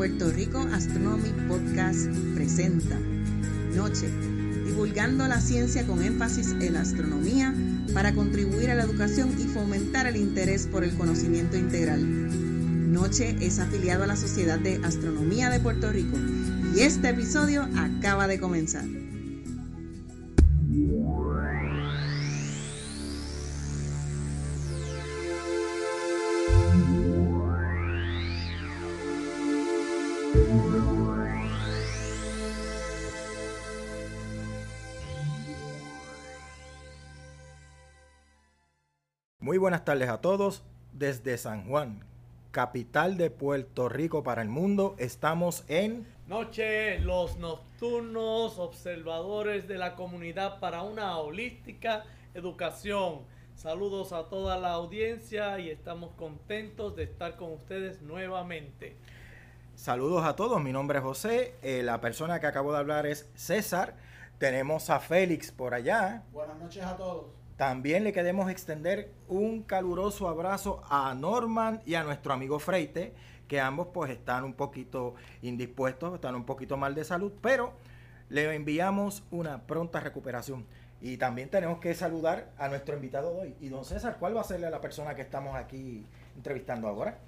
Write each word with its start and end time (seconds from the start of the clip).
Puerto 0.00 0.30
Rico 0.30 0.66
Astronomy 0.72 1.28
Podcast 1.46 2.06
presenta 2.34 2.98
Noche, 3.76 4.08
divulgando 4.64 5.28
la 5.28 5.42
ciencia 5.42 5.86
con 5.86 6.02
énfasis 6.02 6.52
en 6.52 6.72
la 6.72 6.80
astronomía 6.80 7.54
para 7.92 8.14
contribuir 8.14 8.70
a 8.70 8.74
la 8.76 8.84
educación 8.84 9.36
y 9.38 9.44
fomentar 9.44 10.06
el 10.06 10.16
interés 10.16 10.66
por 10.66 10.84
el 10.84 10.94
conocimiento 10.94 11.58
integral. 11.58 12.00
Noche 12.90 13.36
es 13.42 13.58
afiliado 13.58 14.04
a 14.04 14.06
la 14.06 14.16
Sociedad 14.16 14.58
de 14.58 14.80
Astronomía 14.82 15.50
de 15.50 15.60
Puerto 15.60 15.92
Rico 15.92 16.16
y 16.74 16.80
este 16.80 17.10
episodio 17.10 17.68
acaba 17.76 18.26
de 18.26 18.40
comenzar. 18.40 18.86
Buenas 39.60 39.84
tardes 39.84 40.08
a 40.08 40.20
todos. 40.20 40.64
Desde 40.92 41.38
San 41.38 41.68
Juan, 41.68 42.02
capital 42.50 43.16
de 43.16 43.30
Puerto 43.30 43.88
Rico 43.88 44.24
para 44.24 44.42
el 44.42 44.48
mundo, 44.48 44.96
estamos 44.98 45.64
en 45.68 46.06
Noche, 46.26 47.00
los 47.00 47.36
nocturnos 47.38 48.58
observadores 48.58 49.66
de 49.68 49.78
la 49.78 49.96
comunidad 49.96 50.60
para 50.60 50.82
una 50.82 51.18
holística 51.18 52.04
educación. 52.34 53.22
Saludos 53.54 54.12
a 54.12 54.28
toda 54.28 54.56
la 54.56 54.70
audiencia 54.70 55.58
y 55.58 55.70
estamos 55.70 56.12
contentos 56.14 56.96
de 56.96 57.02
estar 57.02 57.36
con 57.36 57.52
ustedes 57.52 58.00
nuevamente. 58.00 58.96
Saludos 59.74 60.24
a 60.24 60.36
todos, 60.36 60.62
mi 60.62 60.72
nombre 60.72 60.98
es 60.98 61.04
José, 61.04 61.56
eh, 61.62 61.82
la 61.82 62.00
persona 62.00 62.38
que 62.38 62.46
acabo 62.46 62.72
de 62.72 62.78
hablar 62.78 63.06
es 63.06 63.28
César, 63.34 63.96
tenemos 64.38 64.88
a 64.88 65.00
Félix 65.00 65.50
por 65.50 65.74
allá. 65.74 66.22
Buenas 66.32 66.58
noches 66.58 66.84
a 66.84 66.96
todos. 66.96 67.39
También 67.60 68.04
le 68.04 68.14
queremos 68.14 68.50
extender 68.50 69.10
un 69.28 69.62
caluroso 69.62 70.30
abrazo 70.30 70.82
a 70.88 71.12
Norman 71.14 71.82
y 71.84 71.94
a 71.94 72.02
nuestro 72.02 72.32
amigo 72.32 72.58
Freite, 72.58 73.12
que 73.48 73.60
ambos 73.60 73.88
pues 73.92 74.10
están 74.10 74.44
un 74.44 74.54
poquito 74.54 75.14
indispuestos, 75.42 76.14
están 76.14 76.36
un 76.36 76.46
poquito 76.46 76.78
mal 76.78 76.94
de 76.94 77.04
salud, 77.04 77.30
pero 77.42 77.74
le 78.30 78.54
enviamos 78.54 79.24
una 79.30 79.66
pronta 79.66 80.00
recuperación. 80.00 80.64
Y 81.02 81.18
también 81.18 81.50
tenemos 81.50 81.80
que 81.80 81.92
saludar 81.94 82.50
a 82.56 82.68
nuestro 82.68 82.94
invitado 82.94 83.34
de 83.34 83.40
hoy. 83.40 83.56
Y 83.60 83.68
don 83.68 83.84
César, 83.84 84.16
¿cuál 84.18 84.34
va 84.34 84.40
a 84.40 84.44
ser 84.44 84.60
la 84.60 84.80
persona 84.80 85.14
que 85.14 85.20
estamos 85.20 85.54
aquí 85.54 86.06
entrevistando 86.36 86.88
ahora? 86.88 87.18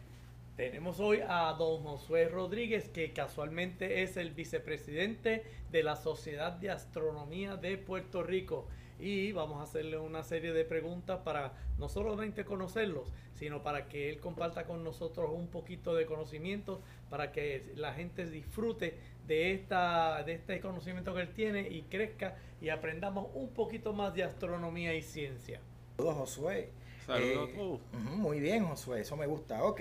Tenemos 0.56 1.00
hoy 1.00 1.20
a 1.26 1.54
don 1.58 1.82
Josué 1.82 2.28
Rodríguez, 2.28 2.88
que 2.90 3.12
casualmente 3.12 4.02
es 4.02 4.16
el 4.18 4.32
vicepresidente 4.32 5.44
de 5.70 5.82
la 5.82 5.96
Sociedad 5.96 6.52
de 6.52 6.70
Astronomía 6.70 7.56
de 7.56 7.78
Puerto 7.78 8.22
Rico. 8.22 8.66
Y 9.00 9.32
vamos 9.32 9.58
a 9.60 9.62
hacerle 9.64 9.98
una 9.98 10.22
serie 10.22 10.52
de 10.52 10.64
preguntas 10.64 11.20
para 11.24 11.54
no 11.78 11.88
solamente 11.88 12.44
conocerlos, 12.44 13.10
sino 13.34 13.62
para 13.62 13.88
que 13.88 14.10
él 14.10 14.20
comparta 14.20 14.64
con 14.66 14.84
nosotros 14.84 15.30
un 15.32 15.48
poquito 15.48 15.94
de 15.94 16.04
conocimiento, 16.06 16.82
para 17.08 17.32
que 17.32 17.72
la 17.74 17.94
gente 17.94 18.26
disfrute 18.26 18.98
de, 19.26 19.54
esta, 19.54 20.22
de 20.22 20.34
este 20.34 20.60
conocimiento 20.60 21.14
que 21.14 21.22
él 21.22 21.32
tiene 21.32 21.62
y 21.68 21.82
crezca 21.84 22.36
y 22.60 22.68
aprendamos 22.68 23.28
un 23.34 23.48
poquito 23.54 23.94
más 23.94 24.14
de 24.14 24.22
astronomía 24.24 24.94
y 24.94 25.02
ciencia. 25.02 25.60
Saludos, 25.96 26.16
Josué. 26.18 26.70
Saludos 27.06 27.48
Eh, 27.48 27.52
a 27.52 27.56
todos. 27.56 27.80
ujú, 27.92 28.16
muy 28.16 28.38
bien, 28.38 28.64
Josué, 28.66 29.00
eso 29.00 29.16
me 29.16 29.26
gusta. 29.26 29.64
Ok, 29.64 29.80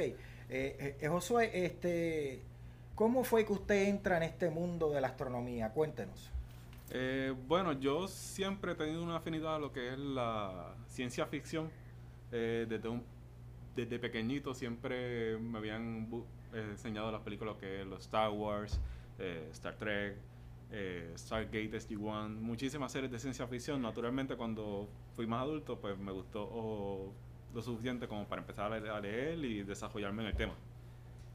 eh, 0.52 0.76
eh, 0.80 0.98
eh, 1.00 1.08
Josué, 1.08 1.66
este, 1.66 2.42
¿cómo 2.94 3.24
fue 3.24 3.46
que 3.46 3.54
usted 3.54 3.88
entra 3.88 4.18
en 4.18 4.24
este 4.24 4.50
mundo 4.50 4.92
de 4.92 5.02
la 5.02 5.08
astronomía? 5.08 5.70
Cuéntenos. 5.70 6.30
Eh, 6.92 7.34
bueno, 7.48 7.74
yo 7.74 8.08
siempre 8.08 8.74
he 8.74 8.76
tenido 8.76 9.02
una 9.02 9.18
afinidad 9.18 9.56
a 9.56 9.60
lo 9.60 9.72
que 9.72 9.94
es 9.94 9.98
la 9.98 10.76
ciencia 10.88 11.26
ficción. 11.26 11.72
Eh, 12.32 12.66
desde, 12.68 12.90
desde 13.76 13.98
pequeñito 13.98 14.54
siempre 14.54 15.38
me 15.38 15.58
habían 15.58 16.08
enseñado 16.54 17.12
las 17.12 17.22
películas 17.22 17.56
que 17.58 17.86
los 17.86 18.02
Star 18.02 18.30
Wars, 18.32 18.80
Star 19.52 19.76
Trek, 19.78 20.18
eh, 20.72 21.12
Stargate 21.18 21.72
SG-1, 21.72 22.30
muchísimas 22.40 22.92
series 22.92 23.12
de 23.12 23.20
ciencia 23.20 23.46
ficción. 23.48 23.82
Naturalmente 23.82 24.36
cuando 24.36 24.88
fui 25.16 25.28
más 25.28 25.42
adulto 25.42 25.78
pues 25.80 25.98
me 25.98 26.12
gustó 26.12 26.44
oh, 26.44 27.14
lo 27.54 27.62
suficiente 27.62 28.08
como 28.08 28.26
para 28.26 28.42
empezar 28.42 28.72
a 28.72 29.00
leer, 29.00 29.38
y 29.44 29.64
desarrollarme 29.64 30.24
en 30.24 30.30
el 30.30 30.36
tema. 30.36 30.54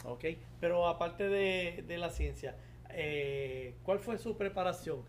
Ok, 0.04 0.24
pero 0.60 0.86
aparte 0.88 1.28
de, 1.28 1.84
de 1.86 1.98
la 1.98 2.10
ciencia, 2.10 2.56
eh, 2.90 3.74
¿cuál 3.82 3.98
fue 3.98 4.18
su 4.18 4.36
preparación? 4.36 5.00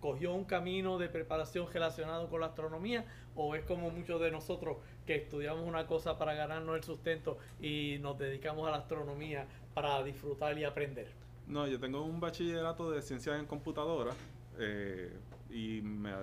¿Cogió 0.00 0.32
un 0.32 0.44
camino 0.44 0.96
de 0.98 1.08
preparación 1.10 1.70
relacionado 1.70 2.30
con 2.30 2.40
la 2.40 2.46
astronomía 2.46 3.04
o 3.36 3.54
es 3.54 3.64
como 3.64 3.90
muchos 3.90 4.18
de 4.20 4.30
nosotros 4.30 4.78
que 5.06 5.16
estudiamos 5.16 5.66
una 5.66 5.86
cosa 5.86 6.16
para 6.16 6.32
ganarnos 6.34 6.74
el 6.76 6.82
sustento 6.82 7.36
y 7.60 7.98
nos 8.00 8.18
dedicamos 8.18 8.66
a 8.66 8.70
la 8.70 8.78
astronomía 8.78 9.46
para 9.74 10.02
disfrutar 10.02 10.56
y 10.58 10.64
aprender? 10.64 11.08
No, 11.46 11.66
yo 11.66 11.78
tengo 11.78 12.02
un 12.02 12.18
bachillerato 12.20 12.90
de 12.90 13.02
ciencias 13.02 13.38
en 13.38 13.46
computadora 13.46 14.12
eh, 14.58 15.12
y 15.50 15.82
me- 15.82 16.14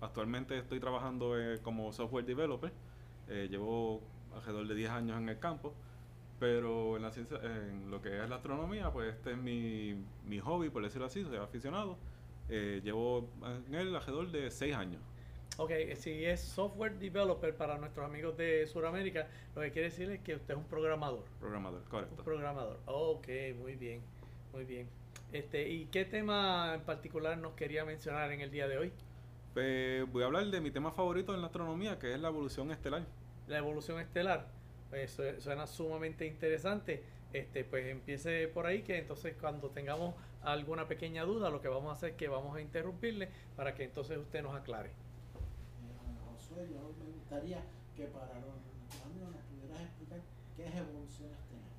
actualmente 0.00 0.56
estoy 0.56 0.80
trabajando 0.80 1.38
eh, 1.38 1.58
como 1.62 1.92
software 1.92 2.24
developer. 2.24 2.72
Eh, 3.30 3.48
llevo 3.48 4.00
alrededor 4.34 4.66
de 4.66 4.74
10 4.74 4.90
años 4.90 5.18
en 5.18 5.28
el 5.28 5.38
campo, 5.38 5.72
pero 6.38 6.96
en, 6.96 7.02
la 7.02 7.10
ciencia, 7.12 7.38
en 7.42 7.90
lo 7.90 8.02
que 8.02 8.22
es 8.22 8.28
la 8.28 8.36
astronomía, 8.36 8.92
pues 8.92 9.14
este 9.14 9.32
es 9.32 9.38
mi, 9.38 9.94
mi 10.26 10.40
hobby, 10.40 10.68
por 10.68 10.82
decirlo 10.82 11.06
así, 11.06 11.22
soy 11.24 11.36
aficionado. 11.36 11.96
Eh, 12.48 12.80
llevo 12.82 13.28
en 13.68 13.74
él 13.74 13.94
alrededor 13.94 14.30
de 14.32 14.50
6 14.50 14.74
años. 14.74 15.00
Ok, 15.58 15.70
si 15.94 16.24
es 16.24 16.40
software 16.40 16.98
developer 16.98 17.54
para 17.54 17.76
nuestros 17.78 18.04
amigos 18.06 18.36
de 18.36 18.66
Sudamérica, 18.66 19.28
lo 19.54 19.62
que 19.62 19.70
quiere 19.70 19.90
decir 19.90 20.10
es 20.10 20.20
que 20.20 20.34
usted 20.34 20.54
es 20.54 20.58
un 20.58 20.64
programador. 20.64 21.24
Programador, 21.38 21.82
Un 21.82 21.88
correcto. 21.88 22.24
programador. 22.24 22.80
Ok, 22.86 23.28
muy 23.58 23.76
bien, 23.76 24.00
muy 24.52 24.64
bien. 24.64 24.88
Este, 25.32 25.68
¿Y 25.68 25.84
qué 25.86 26.04
tema 26.04 26.74
en 26.74 26.80
particular 26.80 27.38
nos 27.38 27.52
quería 27.52 27.84
mencionar 27.84 28.32
en 28.32 28.40
el 28.40 28.50
día 28.50 28.66
de 28.66 28.78
hoy? 28.78 28.92
Pues 29.54 30.10
voy 30.10 30.22
a 30.22 30.26
hablar 30.26 30.46
de 30.46 30.60
mi 30.60 30.70
tema 30.70 30.92
favorito 30.92 31.34
en 31.34 31.40
la 31.40 31.48
astronomía, 31.48 31.98
que 31.98 32.14
es 32.14 32.20
la 32.20 32.28
evolución 32.28 32.70
estelar. 32.70 33.02
La 33.48 33.58
evolución 33.58 34.00
estelar. 34.00 34.46
Pues 34.90 35.12
su- 35.12 35.40
suena 35.40 35.66
sumamente 35.66 36.26
interesante. 36.26 37.02
Este, 37.32 37.62
pues 37.64 37.86
empiece 37.86 38.48
por 38.48 38.66
ahí, 38.66 38.82
que 38.82 38.98
entonces 38.98 39.36
cuando 39.40 39.70
tengamos 39.70 40.14
alguna 40.42 40.88
pequeña 40.88 41.22
duda, 41.22 41.48
lo 41.50 41.60
que 41.60 41.68
vamos 41.68 41.90
a 41.90 41.92
hacer 41.92 42.10
es 42.10 42.16
que 42.16 42.26
vamos 42.28 42.56
a 42.56 42.60
interrumpirle 42.60 43.28
para 43.56 43.72
que 43.74 43.84
entonces 43.84 44.18
usted 44.18 44.42
nos 44.42 44.54
aclare. 44.56 44.88
Eh, 44.88 44.92
Josué, 46.34 46.68
yo 46.72 46.92
me 47.04 47.12
gustaría 47.12 47.62
que 47.96 48.06
para 48.06 48.34
los 48.40 48.54
nos 49.20 49.42
pudieras 49.44 49.80
explicar 49.82 50.20
qué 50.56 50.66
es 50.66 50.74
evolución 50.74 51.30
estelar. 51.30 51.70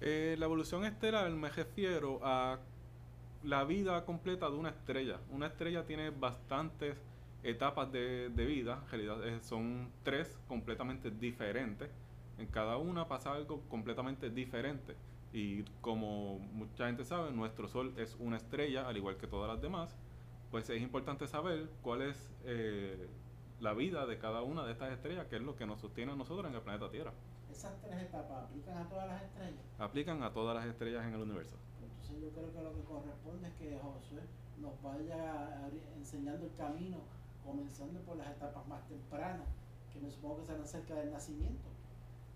Eh, 0.00 0.36
la 0.38 0.44
evolución 0.44 0.84
estelar 0.84 1.28
me 1.30 1.48
refiero 1.50 2.20
a 2.22 2.58
la 3.42 3.64
vida 3.64 4.04
completa 4.04 4.48
de 4.48 4.56
una 4.56 4.68
estrella. 4.70 5.18
Una 5.30 5.48
estrella 5.48 5.84
tiene 5.84 6.10
bastantes 6.10 6.96
etapas 7.44 7.92
de, 7.92 8.30
de 8.30 8.46
vida, 8.46 8.80
en 8.84 8.90
realidad 8.90 9.28
eh, 9.28 9.40
son 9.40 9.90
tres 10.02 10.38
completamente 10.48 11.10
diferentes. 11.10 11.90
En 12.38 12.46
cada 12.46 12.78
una 12.78 13.06
pasa 13.06 13.32
algo 13.32 13.60
completamente 13.68 14.30
diferente. 14.30 14.96
Y 15.32 15.62
como 15.80 16.38
mucha 16.38 16.86
gente 16.86 17.04
sabe, 17.04 17.32
nuestro 17.32 17.68
Sol 17.68 17.92
es 17.96 18.16
una 18.18 18.36
estrella, 18.36 18.88
al 18.88 18.96
igual 18.96 19.16
que 19.16 19.26
todas 19.26 19.50
las 19.50 19.60
demás. 19.60 19.96
Pues 20.50 20.70
es 20.70 20.80
importante 20.80 21.26
saber 21.26 21.68
cuál 21.82 22.02
es 22.02 22.32
eh, 22.44 23.08
la 23.60 23.74
vida 23.74 24.06
de 24.06 24.18
cada 24.18 24.42
una 24.42 24.64
de 24.64 24.72
estas 24.72 24.92
estrellas, 24.92 25.26
que 25.26 25.36
es 25.36 25.42
lo 25.42 25.56
que 25.56 25.66
nos 25.66 25.80
sostiene 25.80 26.12
a 26.12 26.16
nosotros 26.16 26.46
en 26.48 26.54
el 26.54 26.62
planeta 26.62 26.90
Tierra. 26.90 27.12
Esas 27.50 27.80
tres 27.82 28.02
etapas 28.02 28.44
aplican 28.44 28.78
a 28.78 28.88
todas 28.88 29.08
las 29.08 29.22
estrellas. 29.22 29.64
Aplican 29.78 30.22
a 30.22 30.32
todas 30.32 30.56
las 30.56 30.66
estrellas 30.66 31.04
en 31.06 31.14
el 31.14 31.20
universo. 31.20 31.56
Entonces 31.82 32.22
yo 32.22 32.30
creo 32.30 32.52
que 32.52 32.62
lo 32.62 32.74
que 32.74 32.82
corresponde 32.82 33.48
es 33.48 33.54
que 33.54 33.78
Josué 33.78 34.22
nos 34.60 34.80
vaya 34.82 35.68
enseñando 35.96 36.46
el 36.46 36.54
camino, 36.54 36.98
comenzando 37.44 38.00
por 38.00 38.16
las 38.16 38.28
etapas 38.28 38.66
más 38.66 38.86
tempranas, 38.88 39.46
que 39.92 40.00
me 40.00 40.10
supongo 40.10 40.38
que 40.38 40.46
serán 40.46 40.66
cerca 40.66 40.94
del 40.94 41.12
nacimiento 41.12 41.68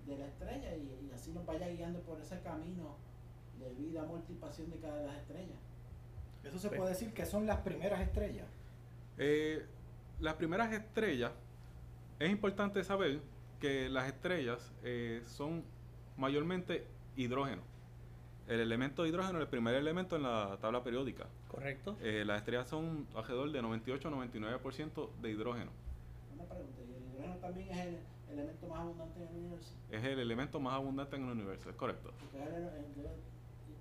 de 0.06 0.18
la 0.18 0.26
estrella, 0.26 0.76
y, 0.76 1.08
y 1.08 1.10
así 1.14 1.32
nos 1.32 1.44
vaya 1.44 1.68
guiando 1.68 2.00
por 2.00 2.20
ese 2.20 2.40
camino 2.40 2.96
de 3.58 3.74
vida, 3.74 4.06
pasión 4.40 4.70
de 4.70 4.76
cada 4.78 4.96
de 4.96 5.06
las 5.06 5.16
estrellas. 5.16 5.58
Eso 6.44 6.58
se 6.58 6.70
puede 6.70 6.90
decir 6.90 7.12
que 7.12 7.26
son 7.26 7.46
las 7.46 7.58
primeras 7.58 8.00
estrellas. 8.00 8.46
Eh, 9.18 9.66
las 10.20 10.34
primeras 10.34 10.72
estrellas, 10.72 11.32
es 12.18 12.30
importante 12.30 12.82
saber 12.84 13.20
que 13.60 13.88
las 13.88 14.06
estrellas 14.06 14.72
eh, 14.82 15.22
son 15.26 15.64
mayormente 16.16 16.86
hidrógeno. 17.16 17.62
El 18.48 18.60
elemento 18.60 19.04
hidrógeno 19.06 19.38
es 19.38 19.42
el 19.42 19.48
primer 19.48 19.74
elemento 19.74 20.16
en 20.16 20.22
la 20.22 20.56
tabla 20.60 20.82
periódica. 20.82 21.26
¿Correcto? 21.48 21.96
Eh, 22.00 22.24
las 22.26 22.38
estrellas 22.38 22.66
son 22.66 23.06
alrededor 23.14 23.52
de 23.52 23.62
98-99% 23.62 25.10
de 25.20 25.30
hidrógeno. 25.30 25.70
Una 26.34 26.44
pregunta, 26.44 26.80
¿y 26.80 26.94
el 26.94 27.12
hidrógeno 27.12 27.36
también 27.36 27.68
es 27.70 27.78
el 27.78 27.98
elemento 28.38 28.66
más 28.68 28.80
abundante 28.80 29.20
en 29.22 29.28
el 29.28 29.34
universo? 29.36 29.74
Es 29.90 30.04
el 30.04 30.18
elemento 30.18 30.60
más 30.60 30.74
abundante 30.74 31.16
en 31.16 31.24
el 31.24 31.30
universo, 31.32 31.68
es 31.68 31.76
correcto. 31.76 32.10
Porque 32.20 32.42
es 32.42 32.54
el- 32.54 32.62
el- 32.64 33.28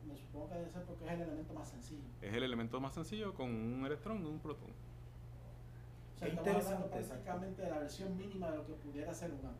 Me 0.07 0.15
supongo 0.17 0.47
que 0.49 0.55
debe 0.55 0.69
ser 0.71 0.83
porque 0.83 1.05
es 1.05 1.11
el 1.11 1.21
elemento 1.21 1.53
más 1.53 1.67
sencillo. 1.69 2.01
Es 2.21 2.33
el 2.33 2.43
elemento 2.43 2.79
más 2.79 2.93
sencillo 2.93 3.33
con 3.33 3.49
un 3.49 3.85
electrón 3.85 4.21
y 4.21 4.25
un 4.25 4.39
protón. 4.39 4.69
O 6.15 6.19
sea, 6.19 6.27
estamos 6.29 6.65
hablando 6.65 6.87
prácticamente 6.89 7.61
de 7.61 7.69
la 7.69 7.79
versión 7.79 8.17
mínima 8.17 8.49
de 8.51 8.57
lo 8.57 8.65
que 8.65 8.73
pudiera 8.73 9.13
ser 9.13 9.31
un 9.31 9.39
átomo. 9.39 9.57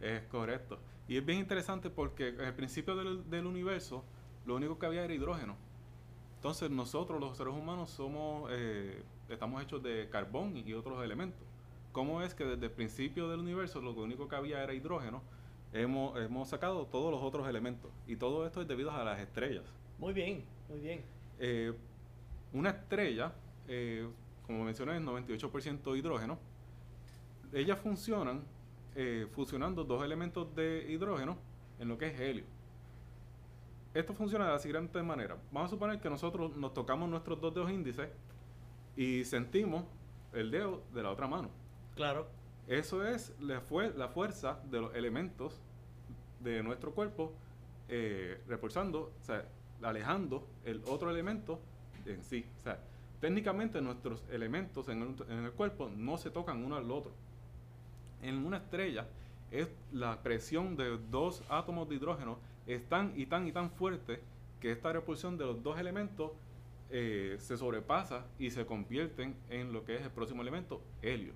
Es 0.00 0.22
correcto. 0.28 0.78
Y 1.08 1.16
es 1.16 1.24
bien 1.26 1.40
interesante 1.40 1.90
porque 1.90 2.34
al 2.38 2.54
principio 2.54 2.94
del, 2.96 3.28
del 3.28 3.46
universo 3.46 4.04
lo 4.48 4.56
único 4.56 4.78
que 4.78 4.86
había 4.86 5.04
era 5.04 5.12
hidrógeno. 5.12 5.56
Entonces 6.36 6.70
nosotros 6.70 7.20
los 7.20 7.36
seres 7.36 7.52
humanos 7.52 7.90
somos, 7.90 8.50
eh, 8.50 9.02
estamos 9.28 9.62
hechos 9.62 9.82
de 9.82 10.08
carbón 10.08 10.56
y 10.56 10.72
otros 10.72 11.04
elementos. 11.04 11.46
¿Cómo 11.92 12.22
es 12.22 12.34
que 12.34 12.44
desde 12.44 12.66
el 12.66 12.72
principio 12.72 13.28
del 13.28 13.40
universo 13.40 13.82
lo 13.82 13.92
único 13.92 14.26
que 14.26 14.36
había 14.36 14.64
era 14.64 14.72
hidrógeno? 14.72 15.20
Hemos, 15.74 16.18
hemos 16.18 16.48
sacado 16.48 16.86
todos 16.86 17.12
los 17.12 17.22
otros 17.22 17.46
elementos. 17.46 17.90
Y 18.06 18.16
todo 18.16 18.46
esto 18.46 18.62
es 18.62 18.68
debido 18.68 18.90
a 18.90 19.04
las 19.04 19.20
estrellas. 19.20 19.64
Muy 19.98 20.14
bien, 20.14 20.42
muy 20.70 20.80
bien. 20.80 21.02
Eh, 21.38 21.74
una 22.54 22.70
estrella, 22.70 23.34
eh, 23.66 24.08
como 24.46 24.64
mencioné, 24.64 24.96
es 24.96 25.02
98% 25.02 25.98
hidrógeno. 25.98 26.38
Ellas 27.52 27.78
funcionan 27.78 28.42
fusionando 29.32 29.84
dos 29.84 30.04
elementos 30.04 30.52
de 30.56 30.84
hidrógeno 30.90 31.36
en 31.78 31.86
lo 31.86 31.96
que 31.96 32.08
es 32.08 32.18
helio. 32.18 32.57
Esto 33.94 34.14
funciona 34.14 34.46
de 34.46 34.52
la 34.52 34.58
siguiente 34.58 35.02
manera. 35.02 35.36
Vamos 35.50 35.70
a 35.70 35.74
suponer 35.74 36.00
que 36.00 36.10
nosotros 36.10 36.56
nos 36.56 36.74
tocamos 36.74 37.08
nuestros 37.08 37.40
dos 37.40 37.54
dedos 37.54 37.70
índices 37.70 38.08
y 38.96 39.24
sentimos 39.24 39.84
el 40.32 40.50
dedo 40.50 40.82
de 40.92 41.02
la 41.02 41.10
otra 41.10 41.26
mano. 41.26 41.50
Claro. 41.94 42.28
Eso 42.66 43.06
es 43.06 43.34
la, 43.40 43.62
la 43.96 44.08
fuerza 44.08 44.60
de 44.70 44.80
los 44.80 44.94
elementos 44.94 45.60
de 46.40 46.62
nuestro 46.62 46.92
cuerpo 46.92 47.32
eh, 47.88 48.42
repulsando, 48.46 49.12
o 49.20 49.24
sea, 49.24 49.48
alejando 49.82 50.46
el 50.64 50.82
otro 50.86 51.10
elemento 51.10 51.58
en 52.04 52.22
sí. 52.22 52.44
O 52.58 52.60
sea, 52.60 52.78
técnicamente 53.20 53.80
nuestros 53.80 54.22
elementos 54.30 54.88
en 54.88 55.02
el, 55.02 55.32
en 55.32 55.44
el 55.44 55.52
cuerpo 55.52 55.90
no 55.96 56.18
se 56.18 56.30
tocan 56.30 56.62
uno 56.62 56.76
al 56.76 56.90
otro. 56.90 57.12
En 58.22 58.44
una 58.44 58.58
estrella 58.58 59.06
es 59.50 59.68
la 59.92 60.22
presión 60.22 60.76
de 60.76 60.98
dos 61.10 61.42
átomos 61.48 61.88
de 61.88 61.94
hidrógeno 61.94 62.38
es 62.68 62.88
tan 62.88 63.12
y 63.16 63.26
tan 63.26 63.46
y 63.48 63.52
tan 63.52 63.70
fuerte 63.70 64.20
que 64.60 64.70
esta 64.70 64.92
repulsión 64.92 65.36
de 65.38 65.44
los 65.46 65.62
dos 65.62 65.78
elementos 65.78 66.32
eh, 66.90 67.36
se 67.40 67.56
sobrepasa 67.56 68.26
y 68.38 68.50
se 68.50 68.64
convierten 68.66 69.34
en 69.50 69.72
lo 69.72 69.84
que 69.84 69.96
es 69.96 70.02
el 70.02 70.10
próximo 70.10 70.42
elemento, 70.42 70.80
helio. 71.02 71.32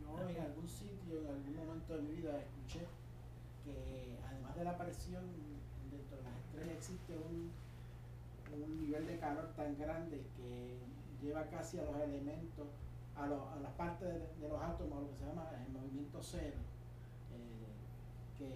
Yo 0.00 0.28
en 0.28 0.40
algún 0.40 0.68
sitio, 0.68 1.20
en 1.20 1.26
algún 1.28 1.56
momento 1.56 1.96
de 1.96 2.02
mi 2.02 2.12
vida, 2.12 2.38
escuché 2.38 2.86
que 3.64 4.16
además 4.28 4.56
de 4.56 4.64
la 4.64 4.76
presión 4.78 5.24
dentro 5.90 6.16
de 6.18 6.22
las 6.22 6.36
estrellas 6.38 6.76
existe 6.76 7.12
un, 7.16 7.50
un 8.62 8.80
nivel 8.80 9.06
de 9.06 9.18
calor 9.18 9.48
tan 9.56 9.76
grande 9.78 10.22
que 10.36 10.78
lleva 11.24 11.44
casi 11.46 11.78
a 11.78 11.82
los 11.84 11.96
elementos, 11.96 12.66
a, 13.16 13.26
lo- 13.26 13.48
las 13.62 13.72
partes 13.72 14.08
de, 14.08 14.18
de 14.42 14.48
los 14.48 14.60
átomos, 14.62 15.02
lo 15.02 15.10
que 15.10 15.16
se 15.16 15.26
llama 15.26 15.48
el 15.66 15.72
movimiento 15.72 16.18
cero, 16.22 16.56
eh, 17.34 18.38
que 18.38 18.46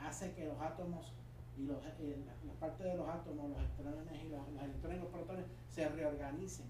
hace 0.00 0.32
que 0.34 0.44
los 0.46 0.60
átomos 0.60 1.12
y 1.56 1.64
los, 1.64 1.78
eh, 2.00 2.18
las, 2.46 2.56
partes 2.56 2.86
de 2.86 2.96
los 2.96 3.08
átomos, 3.08 3.48
los 3.50 3.58
electrones 3.58 4.24
y 4.24 4.28
los, 4.28 4.48
los 4.52 4.62
electrones 4.62 4.98
y 4.98 5.00
los 5.02 5.10
protones 5.10 5.46
se 5.68 5.88
reorganicen 5.88 6.66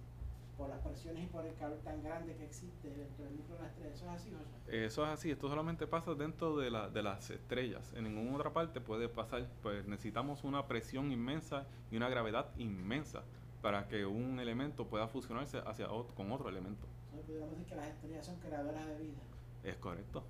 por 0.57 0.71
las 0.71 0.79
presiones 0.81 1.25
y 1.25 1.27
por 1.27 1.45
el 1.45 1.55
calor 1.57 1.79
tan 1.85 2.03
grande 2.03 2.35
que 2.35 2.45
existe 2.45 2.89
dentro 2.89 3.25
del 3.25 3.37
núcleo 3.37 3.57
de 3.59 3.63
la 3.65 3.69
estrella. 3.69 3.93
¿Eso 3.95 4.05
es 4.07 4.11
así, 4.11 4.31
José? 4.33 4.85
Eso 4.87 5.05
es 5.05 5.11
así, 5.11 5.31
esto 5.31 5.49
solamente 5.49 5.87
pasa 5.87 6.15
dentro 6.15 6.57
de, 6.57 6.71
la, 6.71 6.89
de 6.89 7.03
las 7.03 7.29
estrellas. 7.31 7.93
En 7.95 8.05
ninguna 8.05 8.37
otra 8.37 8.53
parte 8.55 8.81
puede 8.81 9.09
pasar. 9.11 9.47
Pues 9.63 9.87
necesitamos 9.87 10.45
una 10.45 10.67
presión 10.67 11.13
inmensa 11.13 11.67
y 11.91 11.97
una 11.99 12.09
gravedad 12.09 12.49
inmensa 12.57 13.23
para 13.61 13.87
que 13.89 14.07
un 14.07 14.41
elemento 14.41 14.87
pueda 14.87 15.09
fusionarse 15.09 15.59
hacia 15.67 15.89
ot- 15.89 16.15
con 16.15 16.33
otro 16.33 16.49
elemento. 16.49 16.87
Entonces 17.11 17.27
podríamos 17.27 17.51
decir 17.51 17.67
que 17.67 17.75
las 17.77 17.89
estrellas 17.89 18.25
son 18.25 18.37
creadoras 18.37 18.87
de 18.87 18.99
vida. 18.99 19.19
Es 19.63 19.77
correcto. 19.77 20.25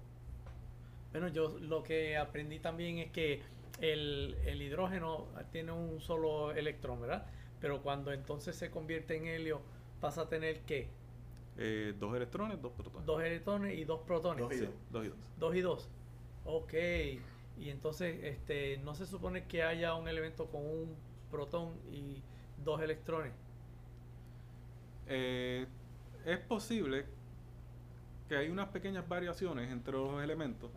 Bueno, 1.13 1.29
yo 1.29 1.59
lo 1.61 1.83
que 1.83 2.17
aprendí 2.17 2.59
también 2.59 2.99
es 2.99 3.11
que 3.11 3.41
el, 3.81 4.37
el 4.45 4.61
hidrógeno 4.63 5.27
tiene 5.51 5.73
un 5.73 6.01
solo 6.01 6.53
electrón, 6.53 7.01
¿verdad? 7.01 7.27
Pero 7.61 7.83
cuando 7.83 8.13
entonces 8.13 8.57
se 8.57 8.71
convierte 8.71 9.17
en 9.17 9.27
helio, 9.27 9.61
pasa 10.01 10.23
a 10.23 10.29
tener 10.29 10.61
¿qué? 10.61 10.89
Eh, 11.59 11.95
dos 11.99 12.15
electrones, 12.15 12.61
dos 12.61 12.73
protones. 12.73 13.07
Dos 13.07 13.23
electrones 13.23 13.79
y 13.79 13.85
dos 13.85 14.01
protones. 14.03 14.43
Dos 14.43 14.53
y 14.55 14.59
Sí, 14.59 14.65
dos. 14.67 14.75
dos 14.91 15.05
y 15.07 15.09
dos. 15.09 15.19
Dos 15.39 15.57
y 15.57 15.61
dos. 15.63 15.89
Ok. 16.45 16.75
Y 17.59 17.71
entonces, 17.71 18.23
este, 18.23 18.77
no 18.79 18.95
se 18.95 19.07
supone 19.07 19.45
que 19.47 19.63
haya 19.63 19.95
un 19.95 20.09
elemento 20.09 20.47
con 20.47 20.61
un 20.61 20.95
protón 21.31 21.73
y 21.91 22.23
dos 22.63 22.83
electrones. 22.83 23.33
Eh, 25.09 25.67
es 26.27 26.39
posible 26.41 27.07
que 28.29 28.37
hay 28.37 28.49
unas 28.51 28.69
pequeñas 28.69 29.09
variaciones 29.09 29.71
entre 29.71 29.93
los 29.95 30.23
elementos 30.23 30.71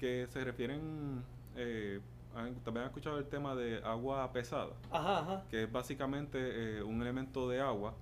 que 0.00 0.26
se 0.28 0.42
refieren, 0.42 1.22
eh, 1.56 2.00
han- 2.34 2.54
también 2.64 2.84
han 2.84 2.86
escuchado 2.88 3.18
el 3.18 3.26
tema 3.26 3.54
de 3.54 3.82
agua 3.84 4.32
pesada, 4.32 4.70
Ajá, 4.90 5.18
ajá. 5.18 5.44
que 5.50 5.64
es 5.64 5.70
básicamente 5.70 6.78
eh, 6.78 6.82
un 6.82 7.02
elemento 7.02 7.48
de 7.50 7.60
agua, 7.60 7.92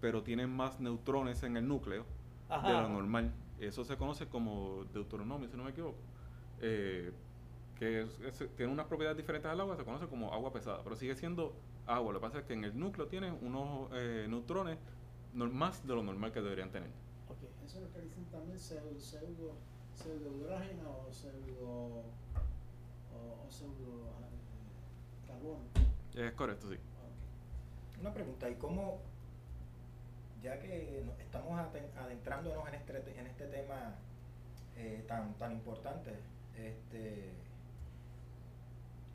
pero 0.00 0.22
tiene 0.22 0.46
más 0.46 0.80
neutrones 0.80 1.42
en 1.42 1.58
el 1.58 1.68
núcleo 1.68 2.06
Ajá. 2.48 2.66
de 2.68 2.82
lo 2.82 2.88
normal. 2.88 3.32
Eso 3.60 3.84
se 3.84 3.96
conoce 3.98 4.26
como 4.26 4.84
deuteronomio, 4.94 5.48
si 5.48 5.56
no 5.56 5.64
me 5.64 5.70
equivoco. 5.70 5.98
Eh, 6.62 7.12
que 7.78 8.02
es- 8.02 8.20
es- 8.20 8.56
tiene 8.56 8.72
unas 8.72 8.86
propiedades 8.86 9.16
diferentes 9.18 9.50
al 9.50 9.60
agua, 9.60 9.76
se 9.76 9.84
conoce 9.84 10.06
como 10.06 10.32
agua 10.32 10.52
pesada, 10.52 10.80
pero 10.82 10.96
sigue 10.96 11.14
siendo 11.14 11.52
agua. 11.86 12.12
Lo 12.14 12.20
que 12.20 12.26
pasa 12.26 12.38
es 12.38 12.44
que 12.44 12.54
en 12.54 12.64
el 12.64 12.78
núcleo 12.78 13.08
tiene 13.08 13.30
unos 13.30 13.90
eh, 13.92 14.26
neutrones 14.28 14.78
nor- 15.34 15.50
más 15.52 15.86
de 15.86 15.94
lo 15.94 16.02
normal 16.02 16.32
que 16.32 16.40
deberían 16.40 16.70
tener. 16.70 16.88
Ok. 17.28 17.38
Eso 17.64 17.78
es 17.78 17.82
lo 17.84 17.92
que 17.92 18.00
dicen 18.00 18.24
también 18.30 18.58
pseudo, 18.58 18.98
pseudo, 19.00 19.54
pseudohidrógeno 20.02 20.90
o 21.06 21.12
pseudo, 21.12 22.02
o, 23.14 23.46
o 23.46 23.50
pseudo 23.50 24.08
eh, 24.20 25.26
carbono. 25.26 25.64
Es 26.14 26.32
correcto, 26.32 26.68
sí. 26.70 26.76
Una 28.00 28.12
pregunta, 28.12 28.50
¿y 28.50 28.56
cómo, 28.56 29.00
ya 30.42 30.58
que 30.58 31.04
estamos 31.20 31.60
adentrándonos 31.96 32.66
en 32.68 32.74
este, 32.74 33.20
en 33.20 33.26
este 33.26 33.46
tema 33.46 33.94
eh, 34.76 35.04
tan, 35.06 35.34
tan 35.34 35.52
importante, 35.52 36.16
este, 36.56 37.30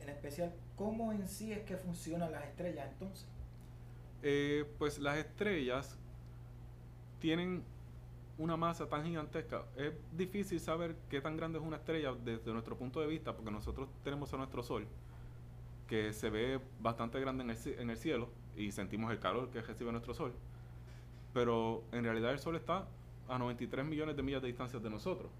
en 0.00 0.08
especial, 0.08 0.54
¿cómo 0.74 1.12
en 1.12 1.28
sí 1.28 1.52
es 1.52 1.64
que 1.64 1.76
funcionan 1.76 2.32
las 2.32 2.44
estrellas 2.44 2.88
entonces? 2.90 3.26
Eh, 4.22 4.64
pues 4.78 4.98
las 4.98 5.18
estrellas 5.18 5.98
tienen 7.20 7.62
una 8.38 8.56
masa 8.56 8.88
tan 8.88 9.04
gigantesca. 9.04 9.64
Es 9.76 9.92
difícil 10.16 10.60
saber 10.60 10.96
qué 11.10 11.20
tan 11.20 11.36
grande 11.36 11.58
es 11.58 11.64
una 11.64 11.76
estrella 11.76 12.14
desde 12.24 12.52
nuestro 12.52 12.76
punto 12.76 13.00
de 13.00 13.06
vista, 13.06 13.34
porque 13.34 13.50
nosotros 13.50 13.88
tenemos 14.04 14.32
a 14.32 14.36
nuestro 14.36 14.62
Sol, 14.62 14.86
que 15.86 16.12
se 16.12 16.30
ve 16.30 16.60
bastante 16.80 17.20
grande 17.20 17.42
en 17.42 17.90
el, 17.90 17.96
cielo 17.96 18.28
y 18.56 18.72
sentimos 18.72 19.10
el 19.10 19.18
calor 19.18 19.50
que 19.50 19.60
recibe 19.60 19.90
nuestro 19.90 20.14
Sol. 20.14 20.32
Pero 21.34 21.82
en 21.92 22.04
realidad 22.04 22.32
el 22.32 22.38
Sol 22.38 22.56
está 22.56 22.86
a 23.28 23.38
93 23.38 23.84
millones 23.84 24.16
de 24.16 24.22
millas 24.22 24.40
de 24.40 24.48
distancia 24.48 24.78
de 24.78 24.88
nosotros. 24.88 25.30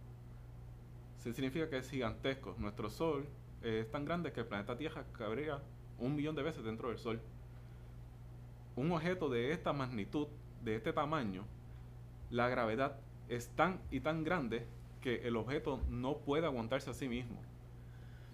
Eso 1.18 1.32
significa 1.32 1.68
que 1.68 1.78
es 1.78 1.90
gigantesco. 1.90 2.54
Nuestro 2.58 2.90
Sol 2.90 3.26
es 3.62 3.90
tan 3.90 4.04
grande 4.04 4.32
que 4.32 4.40
el 4.40 4.46
planeta 4.46 4.76
Tierra 4.76 5.04
cabría 5.12 5.62
un 5.98 6.14
millón 6.14 6.34
de 6.34 6.42
veces 6.42 6.64
dentro 6.64 6.88
del 6.88 6.98
Sol 6.98 7.20
un 8.78 8.92
objeto 8.92 9.28
de 9.28 9.50
esta 9.50 9.72
magnitud, 9.72 10.28
de 10.62 10.76
este 10.76 10.92
tamaño, 10.92 11.44
la 12.30 12.48
gravedad 12.48 12.96
es 13.28 13.48
tan 13.50 13.80
y 13.90 14.00
tan 14.00 14.24
grande 14.24 14.66
que 15.00 15.26
el 15.28 15.36
objeto 15.36 15.80
no 15.88 16.18
puede 16.18 16.46
aguantarse 16.46 16.90
a 16.90 16.94
sí 16.94 17.08
mismo. 17.08 17.40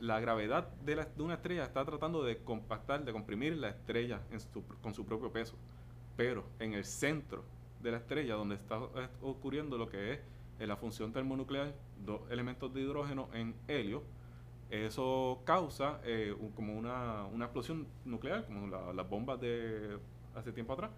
La 0.01 0.21
gravedad 0.21 0.69
de, 0.85 1.07
una 1.19 1.35
estrella 1.35 1.63
está 1.65 1.85
tratando 1.85 2.25
de 2.25 2.39
compactar, 2.39 3.05
de 3.05 3.13
comprimir 3.13 3.57
la 3.57 3.69
estrella 3.69 4.21
con 4.83 4.95
su 4.95 5.05
propio 5.05 5.31
peso. 5.31 5.57
Pero 6.17 6.45
en 6.59 6.75
el 6.75 6.85
centro 6.85 7.45
de 7.83 7.93
la 7.93 7.99
estrella, 7.99 8.35
donde 8.35 8.55
está 8.57 8.79
ocurriendo 9.23 9.79
lo 9.79 9.89
que 9.89 10.13
es 10.15 10.21
la 10.61 10.77
función 10.77 11.13
termonuclear, 11.13 11.75
dos 12.05 12.21
elementos 12.31 12.73
de 12.73 12.81
hidrógeno 12.83 13.29
en 13.33 13.55
helio, 13.69 14.03
eso 14.71 15.43
causa 15.45 16.01
eh, 16.05 16.35
como 16.57 16.77
una, 16.77 17.25
una 17.27 17.45
explosión 17.45 17.87
nuclear, 18.05 18.45
como 18.47 18.67
la- 18.67 18.93
las 18.93 19.09
bombas 19.09 19.41
de 19.41 19.99
hace 20.35 20.53
tiempo 20.53 20.73
atrás. 20.73 20.91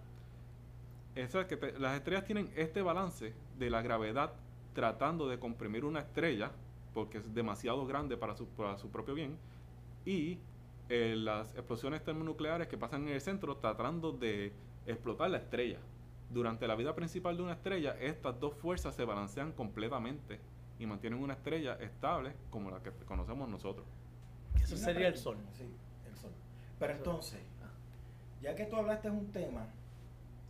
Eso 1.17 1.41
es 1.41 1.47
que 1.47 1.57
te- 1.57 1.79
las 1.79 1.97
estrellas 1.97 2.25
tienen 2.25 2.53
este 2.57 2.83
balance 2.83 3.35
de 3.59 3.71
la 3.71 3.83
gravedad 3.83 4.33
tratando 4.75 5.29
de 5.29 5.39
comprimir 5.39 5.85
una 5.85 6.01
estrella, 6.01 6.53
porque 6.93 7.19
es 7.19 7.35
demasiado 7.35 7.87
grande 7.87 8.17
para 8.17 8.37
su, 8.37 8.47
para 8.49 8.77
su 8.77 8.91
propio 8.91 9.15
bien, 9.15 9.37
y 10.05 10.39
eh, 10.89 11.15
las 11.17 11.53
explosiones 11.55 12.05
termonucleares 12.05 12.69
que 12.69 12.77
pasan 12.79 13.09
en 13.09 13.15
el 13.15 13.21
centro 13.21 13.57
tratando 13.57 14.13
de 14.13 14.53
explotar 14.87 15.31
la 15.31 15.39
estrella. 15.39 15.79
Durante 16.31 16.67
la 16.69 16.75
vida 16.75 16.95
principal 16.95 17.37
de 17.37 17.43
una 17.43 17.53
estrella, 17.55 17.97
estas 17.99 18.39
dos 18.39 18.55
fuerzas 18.55 18.95
se 18.95 19.05
balancean 19.05 19.53
completamente 19.53 20.39
y 20.79 20.85
mantienen 20.87 21.21
una 21.23 21.33
estrella 21.35 21.75
estable 21.81 22.35
como 22.51 22.71
la 22.71 22.83
que 22.83 22.91
conocemos 23.07 23.49
nosotros. 23.49 23.87
Eso 24.63 24.77
sería 24.77 25.09
el 25.09 25.17
Sol. 25.17 25.39
Sí, 25.55 25.65
el 26.07 26.17
Sol. 26.17 26.33
Pero 26.79 26.93
entonces, 26.93 27.41
ya 28.43 28.55
que 28.55 28.67
tú 28.67 28.77
hablaste 28.77 29.09
de 29.11 29.17
un 29.17 29.33
tema, 29.33 29.67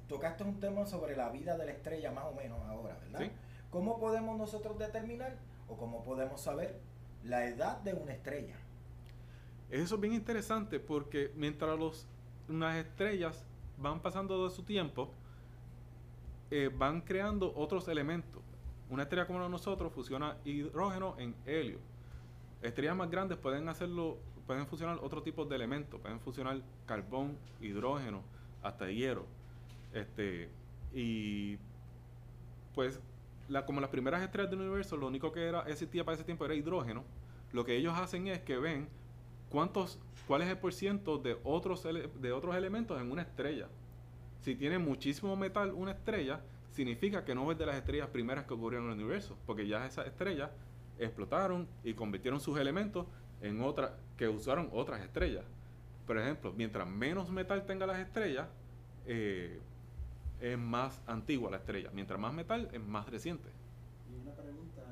tocaste 0.09 0.45
un 0.45 0.61
tema 0.61 0.87
sobre 0.87 1.17
la 1.17 1.31
vida 1.31 1.57
de 1.57 1.67
la 1.67 1.73
estrella 1.73 2.13
más 2.13 2.25
o 2.27 2.35
menos 2.35 2.61
ahora, 2.69 2.97
¿verdad? 3.03 3.21
Sí. 3.21 3.31
¿Cómo 3.71 3.99
podemos 3.99 4.39
nosotros 4.39 4.79
determinar 4.79 5.37
o 5.69 5.77
cómo 5.77 6.03
podemos 6.05 6.41
saber 6.41 6.81
la 7.25 7.47
edad 7.47 7.79
de 7.81 7.95
una 7.95 8.13
estrella? 8.13 8.57
Eso 9.71 9.97
es 9.97 10.01
bien 10.01 10.15
interesante 10.15 10.79
porque 10.79 11.33
mientras 11.35 11.79
los, 11.79 12.07
unas 12.49 12.77
estrellas 12.77 13.45
van 13.79 14.01
pasando 14.01 14.45
de 14.45 14.55
su 14.55 14.63
tiempo, 14.63 15.11
eh, 16.51 16.71
van 16.73 17.01
creando 17.01 17.53
otros 17.57 17.89
elementos. 17.89 18.43
Una 18.89 19.03
estrella 19.03 19.27
como 19.27 19.41
la 19.41 19.47
de 19.47 19.51
nosotros 19.51 19.93
fusiona 19.93 20.37
hidrógeno 20.45 21.17
en 21.19 21.35
helio. 21.45 21.79
Estrellas 22.63 22.97
más 22.97 23.11
grandes 23.11 23.37
pueden 23.37 23.69
hacerlo, 23.69 24.19
pueden 24.47 24.67
fusionar 24.67 24.99
otro 25.03 25.23
tipo 25.23 25.45
de 25.45 25.57
elementos, 25.57 26.01
pueden 26.01 26.21
fusionar 26.21 26.63
carbón, 26.87 27.37
hidrógeno, 27.61 28.23
hasta 28.63 28.89
hierro. 28.89 29.27
Este, 29.97 30.51
y 30.93 31.57
pues 32.75 33.01
la, 33.49 33.65
como 33.65 33.81
las 33.81 33.89
primeras 33.89 34.23
estrellas 34.23 34.51
del 34.51 34.61
universo, 34.61 34.97
lo 34.99 35.07
único 35.07 35.33
que 35.33 35.47
era, 35.47 35.63
existía 35.63 36.05
para 36.05 36.17
ese 36.17 36.25
tiempo 36.25 36.45
era 36.45 36.55
hidrógeno. 36.55 37.03
Lo 37.53 37.65
que 37.65 37.77
ellos 37.77 37.95
hacen 37.97 38.29
es 38.29 38.41
que 38.41 38.59
ven 38.59 38.89
cuántos, 39.49 39.99
cuál 40.27 40.43
es 40.43 40.49
el 40.49 40.59
por 40.59 40.75
ciento 40.75 41.17
de 41.17 41.39
otros, 41.45 41.83
de 41.83 42.33
otros 42.33 42.55
elementos 42.57 43.01
en 43.01 43.11
una 43.11 43.23
estrella. 43.23 43.69
Si 44.43 44.55
tiene 44.55 44.79
muchísimo 44.79 45.35
metal 45.35 45.73
una 45.73 45.93
estrella, 45.93 46.41
significa 46.73 47.25
que 47.25 47.35
no 47.35 47.51
es 47.51 47.57
de 47.57 47.65
las 47.65 47.77
estrellas 47.77 48.09
primeras 48.09 48.45
que 48.45 48.53
ocurrieron 48.53 48.89
en 48.89 48.99
el 48.99 49.05
universo, 49.05 49.39
porque 49.47 49.67
ya 49.67 49.87
esas 49.87 50.07
estrellas 50.07 50.51
explotaron 50.99 51.67
y 51.83 51.95
convirtieron 51.95 52.39
sus 52.39 52.59
elementos 52.59 53.07
en 53.41 53.63
otras 53.63 53.93
que 54.19 54.29
usaron 54.29 54.69
otras 54.73 55.01
estrellas. 55.01 55.45
Por 56.07 56.19
ejemplo, 56.19 56.53
mientras 56.53 56.87
menos 56.87 57.31
metal 57.31 57.65
tenga 57.65 57.87
las 57.87 57.99
estrellas, 57.99 58.49
eh, 59.07 59.61
es 60.41 60.59
más 60.59 61.03
antigua 61.07 61.51
la 61.51 61.59
estrella. 61.59 61.91
Mientras 61.93 62.19
más 62.19 62.33
metal, 62.33 62.69
es 62.73 62.81
más 62.81 63.09
reciente. 63.09 63.49
Y 64.11 64.21
una 64.23 64.35
pregunta, 64.35 64.83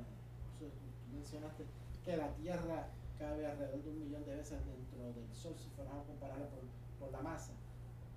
tú, 0.58 0.66
mencionaste 1.12 1.64
que 2.04 2.16
la 2.16 2.28
Tierra 2.34 2.88
cabe 3.18 3.46
alrededor 3.46 3.82
de 3.82 3.90
un 3.90 3.98
millón 4.00 4.24
de 4.24 4.36
veces 4.36 4.58
dentro 4.66 5.12
del 5.12 5.34
Sol 5.34 5.54
si 5.56 5.68
fuéramos 5.70 6.04
a 6.04 6.06
compararla 6.06 6.46
por, 6.46 6.60
por 6.98 7.12
la 7.12 7.22
masa. 7.22 7.52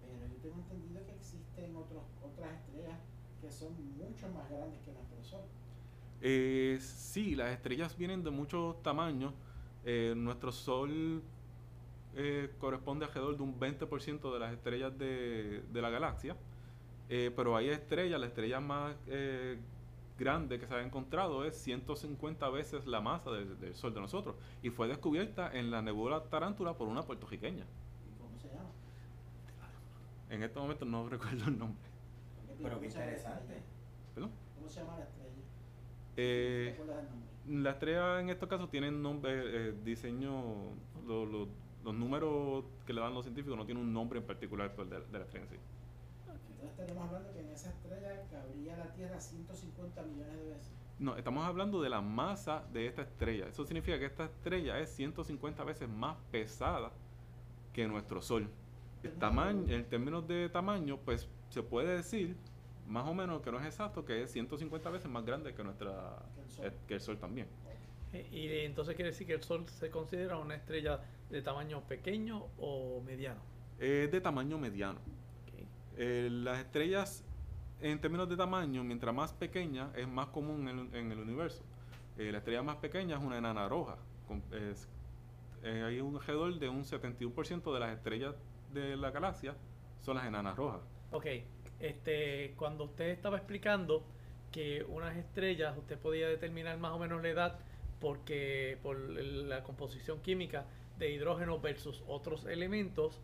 Pero 0.02 0.28
yo 0.28 0.38
tengo 0.42 0.56
entendido 0.56 1.06
que 1.06 1.16
existen 1.16 1.76
otros, 1.76 2.04
otras 2.24 2.54
estrellas 2.54 3.00
que 3.42 3.52
son 3.52 3.74
mucho 3.98 4.28
más 4.30 4.50
grandes 4.50 4.80
que 4.84 4.92
nuestro 4.92 5.24
Sol. 5.24 5.46
Eh, 6.22 6.78
sí, 6.82 7.36
las 7.36 7.52
estrellas 7.52 7.96
vienen 7.98 8.24
de 8.24 8.32
muchos 8.32 8.82
tamaños. 8.82 9.34
Eh, 9.86 10.14
nuestro 10.18 10.52
Sol 10.52 11.22
eh, 12.16 12.52
corresponde 12.60 13.06
alrededor 13.06 13.38
de 13.38 13.44
un 13.44 13.60
20% 13.60 14.34
de 14.34 14.40
las 14.40 14.54
estrellas 14.54 14.98
de, 14.98 15.64
de 15.72 15.82
la 15.82 15.90
galaxia. 15.90 16.36
Eh, 17.10 17.32
pero 17.36 17.56
hay 17.56 17.70
estrellas, 17.70 18.20
la 18.20 18.28
estrella 18.28 18.60
más 18.60 18.96
eh, 19.08 19.58
grande 20.20 20.60
que 20.60 20.68
se 20.68 20.74
ha 20.74 20.82
encontrado 20.82 21.46
es 21.46 21.56
150 21.58 22.50
veces 22.50 22.86
la 22.86 23.00
masa 23.02 23.32
del, 23.32 23.60
del 23.60 23.76
Sol 23.76 23.94
de 23.94 24.02
nosotros. 24.02 24.36
Y 24.62 24.70
fue 24.70 24.88
descubierta 24.88 25.52
en 25.58 25.72
la 25.72 25.82
nebula 25.82 26.24
Tarántula 26.26 26.74
por 26.76 26.88
una 26.88 27.04
puertorriqueña. 27.04 27.64
¿Y 27.66 28.18
cómo 28.20 28.38
se 28.40 28.50
llama? 28.50 28.70
En 30.30 30.44
este 30.44 30.60
momento 30.60 30.86
no 30.86 31.08
recuerdo 31.10 31.46
el 31.48 31.58
nombre. 31.58 31.88
Pero 32.58 32.70
¿cómo 32.72 32.82
qué 32.82 32.90
se 32.92 32.98
llama 33.00 33.06
la 33.06 33.18
interesante. 33.18 33.64
¿Cómo 34.16 34.70
se 34.70 34.80
llama 34.82 34.98
la 34.98 35.04
estrella? 35.06 35.30
Eh, 36.18 36.74
¿Te 36.76 36.82
acuerdas 36.82 36.98
del 36.98 37.10
nombre? 37.12 37.28
La 37.64 37.70
estrella 37.72 38.20
en 38.20 38.30
estos 38.30 38.50
casos 38.50 38.70
tiene 38.70 38.92
nombre, 38.92 39.32
eh, 39.70 39.74
diseño, 39.86 40.44
lo- 41.06 41.26
lo- 41.26 41.48
los 41.86 41.94
números 41.96 42.66
que 42.86 42.92
le 42.92 43.00
dan 43.00 43.14
los 43.14 43.24
científicos 43.24 43.58
no 43.58 43.66
tienen 43.66 43.82
un 43.86 43.94
nombre 43.94 44.20
en 44.20 44.26
particular 44.26 44.76
de, 44.76 44.84
de 44.84 45.18
la 45.20 45.24
estrella 45.24 45.46
en 45.46 45.52
sí. 45.52 45.56
Entonces 46.58 46.80
estaremos 46.80 47.08
hablando 47.08 47.32
que 47.34 47.40
en 47.42 47.50
esa 47.50 47.70
estrella 47.70 48.24
cabría 48.32 48.78
la 48.78 48.92
Tierra 48.94 49.20
150 49.20 50.02
millones 50.04 50.34
de 50.36 50.46
veces. 50.50 50.72
No, 51.00 51.16
estamos 51.16 51.46
hablando 51.46 51.80
de 51.82 51.90
la 51.90 52.02
masa 52.02 52.64
de 52.74 52.88
esta 52.88 53.04
estrella. 53.04 53.48
Eso 53.48 53.64
significa 53.66 54.00
que 54.00 54.06
esta 54.06 54.26
estrella 54.26 54.80
es 54.80 54.90
150 54.96 55.64
veces 55.64 55.88
más 55.88 56.18
pesada 56.32 56.92
que 57.74 57.88
nuestro 57.88 58.22
Sol. 58.24 58.50
El 59.04 59.14
tamaño, 59.14 59.72
en 59.72 59.86
términos 59.86 60.28
de 60.28 60.50
tamaño, 60.50 60.98
pues 61.06 61.30
se 61.50 61.62
puede 61.62 61.98
decir, 61.98 62.36
más 62.88 63.08
o 63.08 63.14
menos, 63.14 63.42
que 63.44 63.52
no 63.52 63.60
es 63.60 63.66
exacto, 63.66 64.04
que 64.04 64.24
es 64.24 64.32
150 64.32 64.90
veces 64.90 65.10
más 65.12 65.24
grande 65.24 65.54
que, 65.54 65.64
nuestra, 65.64 66.24
Que 66.36 66.42
el 66.42 66.50
Sol. 66.50 66.66
eh, 66.66 66.72
que 66.88 66.94
el 66.96 67.02
Sol 67.02 67.18
también. 67.20 67.48
Eh, 68.14 68.28
Y 68.32 68.66
entonces 68.66 68.96
quiere 68.96 69.12
decir 69.12 69.28
que 69.28 69.34
el 69.34 69.44
Sol 69.44 69.68
se 69.68 69.92
considera 69.92 70.38
una 70.40 70.56
estrella 70.56 71.00
de 71.30 71.42
tamaño 71.44 71.82
pequeño 71.88 72.48
o 72.58 73.02
mediano. 73.06 73.42
Es 73.78 74.12
de 74.12 74.20
tamaño 74.20 74.58
mediano. 74.58 75.00
Eh, 75.98 76.30
las 76.32 76.60
estrellas, 76.60 77.24
en 77.82 78.00
términos 78.00 78.30
de 78.30 78.38
tamaño, 78.38 78.84
mientras 78.84 79.14
más 79.14 79.34
pequeña, 79.34 79.92
es 79.96 80.08
más 80.08 80.28
común 80.28 80.68
en, 80.68 81.12
el- 81.12 81.20
universo. 81.20 81.64
Eh, 82.18 82.32
la 82.32 82.40
estrella 82.40 82.64
más 82.64 82.78
pequeña 82.78 83.18
es 83.18 83.24
una 83.24 83.38
enana 83.38 83.68
roja. 83.68 83.98
con- 84.28 84.44
es- 84.52 84.90
eh, 85.64 85.84
hay 85.88 86.02
un 86.02 86.16
alrededor 86.16 86.60
de 86.60 86.68
un 86.70 86.84
71% 86.84 87.74
de 87.74 87.80
las 87.80 87.96
estrellas 87.96 88.36
de 88.74 88.98
la 88.98 89.10
galaxia 89.12 89.56
son 90.02 90.18
las 90.18 90.26
enanas 90.26 90.56
rojas. 90.58 90.82
Ok, 91.12 91.26
este, 91.80 92.54
cuando 92.58 92.84
usted 92.84 93.08
estaba 93.10 93.38
explicando 93.38 94.04
que 94.52 94.84
unas 94.90 95.16
estrellas 95.16 95.78
usted 95.78 95.98
podía 95.98 96.28
determinar 96.28 96.78
más 96.78 96.92
o 96.92 97.00
menos 97.00 97.22
la 97.22 97.30
edad 97.30 97.60
porque 98.02 98.78
por 98.84 98.98
la 99.00 99.64
composición 99.64 100.20
química 100.22 100.66
de 101.00 101.12
hidrógeno 101.12 101.60
versus 101.62 102.04
otros 102.08 102.46
elementos 102.46 103.22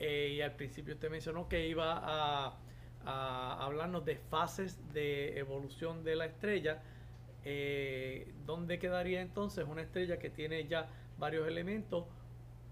eh, 0.00 0.32
y 0.34 0.40
al 0.40 0.52
principio 0.52 0.94
usted 0.94 1.10
mencionó 1.10 1.46
que 1.46 1.68
iba 1.68 2.00
a, 2.02 2.56
hablarnos 3.04 4.04
de 4.04 4.16
fases 4.16 4.78
de 4.92 5.38
evolución 5.38 6.04
de 6.04 6.16
la 6.16 6.24
estrella. 6.24 6.82
Eh, 7.44 8.32
¿Dónde 8.46 8.78
quedaría 8.78 9.20
entonces 9.20 9.66
una 9.68 9.82
estrella 9.82 10.18
que 10.18 10.30
tiene 10.30 10.66
ya 10.66 10.88
varios 11.18 11.46
elementos 11.46 12.04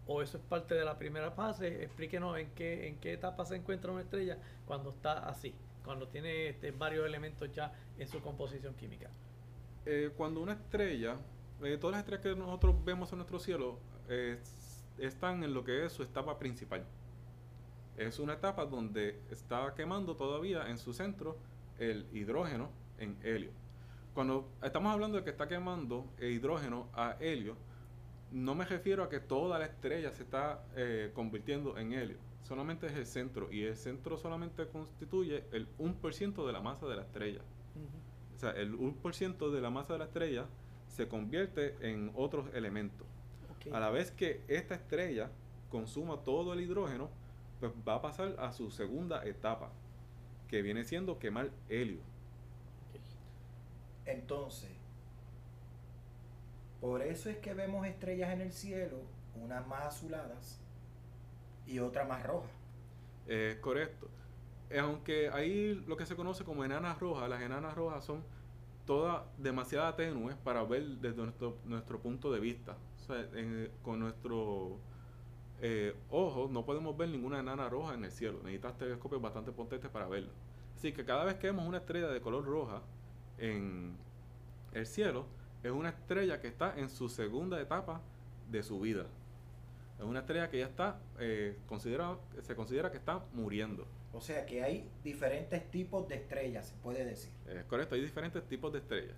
o 0.07 0.23
eso 0.23 0.39
es 0.39 0.43
parte 0.45 0.75
de 0.75 0.85
la 0.87 0.97
primera 0.97 1.31
fase. 1.31 1.83
Explíquenos 1.83 2.39
en 2.39 2.51
qué, 2.55 2.89
en 2.89 2.99
qué 2.99 3.13
etapa 3.13 3.45
se 3.45 3.57
encuentra 3.57 3.93
una 3.93 4.01
estrella 4.01 4.39
cuando 4.67 4.91
está 4.91 5.29
así, 5.29 5.55
cuando 5.85 6.09
tiene 6.09 6.49
este, 6.49 6.71
varios 6.71 7.07
elementos 7.07 7.53
ya 7.53 7.73
en 7.99 8.09
su 8.09 8.23
composición 8.23 8.75
química. 8.75 9.11
Eh, 9.85 10.11
cuando 10.17 10.41
una 10.41 10.55
estrella, 10.55 11.17
eh, 11.63 11.77
todas 11.79 11.93
las 11.93 12.01
estrellas 12.01 12.23
que 12.23 12.41
nosotros 12.41 12.83
vemos 12.85 13.13
en 13.13 13.19
nuestro 13.19 13.39
cielo 13.39 13.79
están 14.97 15.45
en 15.45 15.53
lo 15.53 15.63
que 15.63 15.85
es 15.85 15.93
su 15.93 16.03
etapa 16.03 16.39
principal. 16.39 16.87
Es 17.99 18.21
una 18.21 18.35
etapa 18.35 18.65
donde 18.65 19.21
está 19.29 19.75
quemando 19.75 20.15
todavía 20.15 20.71
en 20.71 20.79
su 20.79 20.93
centro 20.93 21.37
el 21.81 22.07
hidrógeno 22.13 22.71
en 22.99 23.19
helio. 23.25 23.51
Cuando 24.15 24.49
estamos 24.63 24.93
hablando 24.93 25.19
de 25.19 25.25
que 25.25 25.31
está 25.31 25.49
quemando 25.49 26.07
el 26.19 26.31
hidrógeno 26.31 26.87
a 26.95 27.17
helio, 27.19 27.57
no 28.31 28.55
me 28.55 28.65
refiero 28.65 29.03
a 29.03 29.09
que 29.09 29.19
toda 29.19 29.59
la 29.59 29.65
estrella 29.65 30.13
se 30.13 30.23
está 30.23 30.65
eh, 30.77 31.11
convirtiendo 31.13 31.77
en 31.77 31.93
helio. 31.93 32.19
Solamente 32.45 32.87
es 32.87 32.95
el 32.95 33.05
centro 33.05 33.51
y 33.51 33.65
el 33.65 33.77
centro 33.77 34.17
solamente 34.17 34.69
constituye 34.69 35.45
el 35.51 35.67
1% 35.79 36.47
de 36.47 36.53
la 36.53 36.61
masa 36.61 36.87
de 36.87 36.95
la 36.95 37.03
estrella. 37.03 37.41
O 38.37 38.39
sea, 38.39 38.51
el 38.53 38.79
1% 38.79 39.51
de 39.51 39.61
la 39.61 39.71
masa 39.71 39.95
de 39.95 39.99
la 39.99 40.05
estrella 40.05 40.47
se 40.87 41.09
convierte 41.09 41.75
en 41.81 42.13
otros 42.15 42.47
elementos. 42.55 43.09
A 43.73 43.81
la 43.81 43.91
vez 43.91 44.13
que 44.13 44.43
esta 44.47 44.77
estrella 44.77 45.33
consuma 45.69 46.19
todo 46.23 46.53
el 46.53 46.61
hidrógeno, 46.61 47.11
pues 47.61 47.73
va 47.87 47.97
a 47.97 48.03
pasar 48.03 48.37
a 48.39 48.53
su 48.53 48.71
segunda 48.71 49.25
etapa, 49.27 49.71
que 50.49 50.63
viene 50.63 50.85
siendo 50.85 51.19
quemar 51.19 51.51
helio. 51.69 52.01
Entonces, 54.07 54.71
por 56.81 57.03
eso 57.03 57.29
es 57.31 57.39
que 57.39 57.55
vemos 57.55 57.87
estrellas 57.87 58.31
en 58.31 58.41
el 58.41 58.53
cielo, 58.53 58.99
unas 59.35 59.67
más 59.67 59.87
azuladas 59.87 60.61
y 61.67 61.79
otras 61.81 62.09
más 62.09 62.23
rojas. 62.25 62.51
Es 63.27 63.57
correcto. 63.61 64.09
Eh, 64.71 64.79
Aunque 64.81 65.31
ahí 65.31 65.75
lo 65.87 65.97
que 65.97 66.07
se 66.07 66.17
conoce 66.17 66.45
como 66.45 66.65
enanas 66.65 66.99
rojas, 66.99 67.29
las 67.29 67.43
enanas 67.43 67.75
rojas 67.75 68.05
son 68.05 68.25
todas 68.87 69.23
demasiado 69.39 69.95
tenues 69.95 70.37
para 70.37 70.63
ver 70.65 70.85
desde 70.99 71.23
nuestro, 71.23 71.59
nuestro 71.65 72.01
punto 72.01 72.33
de 72.33 72.41
vista. 72.41 72.77
O 72.97 73.01
sea, 73.01 73.21
en- 73.35 73.71
con 73.83 74.01
nuestro 74.01 74.81
eh, 75.61 75.95
ojo 76.11 76.49
no 76.51 76.65
podemos 76.65 76.97
ver 76.97 77.09
ninguna 77.09 77.41
enana 77.41 77.69
roja 77.69 77.95
en 77.95 78.05
el 78.05 78.13
cielo. 78.13 78.39
Necesitas 78.43 78.79
telescopios 78.79 79.21
bastante 79.21 79.53
potentes 79.53 79.91
para 79.91 80.07
verla. 80.07 80.31
Así 80.77 80.93
que 80.93 81.05
cada 81.05 81.25
vez 81.25 81.37
que 81.37 81.49
vemos 81.49 81.67
una 81.67 81.79
estrella 81.79 82.09
de 82.09 82.21
color 82.21 82.45
roja 82.45 82.83
en 83.39 83.97
el 84.73 84.87
cielo, 84.87 85.27
es 85.63 85.73
una 85.73 85.89
estrella 85.89 86.41
que 86.41 86.49
está 86.49 86.79
en 86.79 86.89
su 86.89 87.09
segunda 87.09 87.61
etapa 87.61 88.01
de 88.49 88.63
su 88.63 88.79
vida. 88.79 89.07
Es 89.99 90.05
una 90.05 90.21
estrella 90.21 90.49
que 90.49 90.61
ya 90.61 90.67
está, 90.67 91.01
eh, 91.19 91.59
considera, 91.67 92.17
se 92.43 92.55
considera 92.55 92.93
que 92.93 92.99
está 92.99 93.25
muriendo. 93.33 93.87
O 94.13 94.21
sea 94.21 94.47
que 94.47 94.63
hay 94.63 94.89
diferentes 95.03 95.69
tipos 95.71 96.09
de 96.09 96.15
estrellas, 96.15 96.69
se 96.69 96.75
puede 96.77 97.05
decir. 97.05 97.33
Es 97.49 97.65
correcto, 97.65 97.97
hay 97.97 98.01
diferentes 98.03 98.47
tipos 98.47 98.73
de 98.73 98.79
estrellas. 98.79 99.17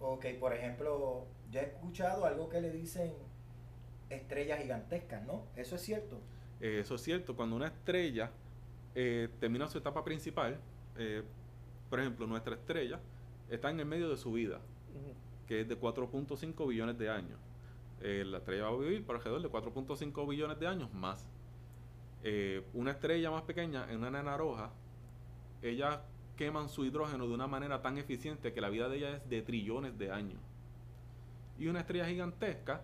Ok, 0.00 0.26
por 0.38 0.52
ejemplo, 0.52 1.26
ya 1.50 1.62
he 1.62 1.66
escuchado 1.66 2.24
algo 2.24 2.48
que 2.48 2.60
le 2.60 2.70
dicen 2.70 3.12
estrellas 4.10 4.60
gigantescas, 4.60 5.24
¿no? 5.26 5.44
¿Eso 5.56 5.76
es 5.76 5.82
cierto? 5.82 6.20
Eh, 6.60 6.80
eso 6.80 6.94
es 6.94 7.02
cierto, 7.02 7.36
cuando 7.36 7.56
una 7.56 7.68
estrella 7.68 8.30
eh, 8.94 9.28
termina 9.38 9.68
su 9.68 9.78
etapa 9.78 10.04
principal, 10.04 10.58
eh, 10.96 11.22
por 11.88 12.00
ejemplo, 12.00 12.26
nuestra 12.26 12.54
estrella 12.54 13.00
está 13.48 13.70
en 13.70 13.80
el 13.80 13.86
medio 13.86 14.08
de 14.08 14.16
su 14.16 14.32
vida, 14.32 14.60
que 15.46 15.62
es 15.62 15.68
de 15.68 15.78
4.5 15.78 16.68
billones 16.68 16.98
de 16.98 17.08
años. 17.08 17.38
Eh, 18.00 18.24
la 18.24 18.38
estrella 18.38 18.64
va 18.64 18.70
a 18.70 18.76
vivir 18.76 19.04
por 19.04 19.16
alrededor 19.16 19.42
de 19.42 19.48
4.5 19.48 20.28
billones 20.28 20.58
de 20.58 20.66
años 20.66 20.92
más. 20.92 21.26
Eh, 22.22 22.64
una 22.74 22.92
estrella 22.92 23.30
más 23.30 23.42
pequeña, 23.42 23.90
en 23.90 23.98
una 23.98 24.08
enana 24.08 24.36
roja, 24.36 24.70
ellas 25.62 26.00
queman 26.36 26.68
su 26.68 26.84
hidrógeno 26.84 27.26
de 27.26 27.34
una 27.34 27.46
manera 27.46 27.82
tan 27.82 27.98
eficiente 27.98 28.52
que 28.52 28.60
la 28.60 28.68
vida 28.68 28.88
de 28.88 28.98
ella 28.98 29.16
es 29.16 29.28
de 29.28 29.42
trillones 29.42 29.98
de 29.98 30.12
años. 30.12 30.40
Y 31.58 31.66
una 31.66 31.80
estrella 31.80 32.06
gigantesca 32.06 32.82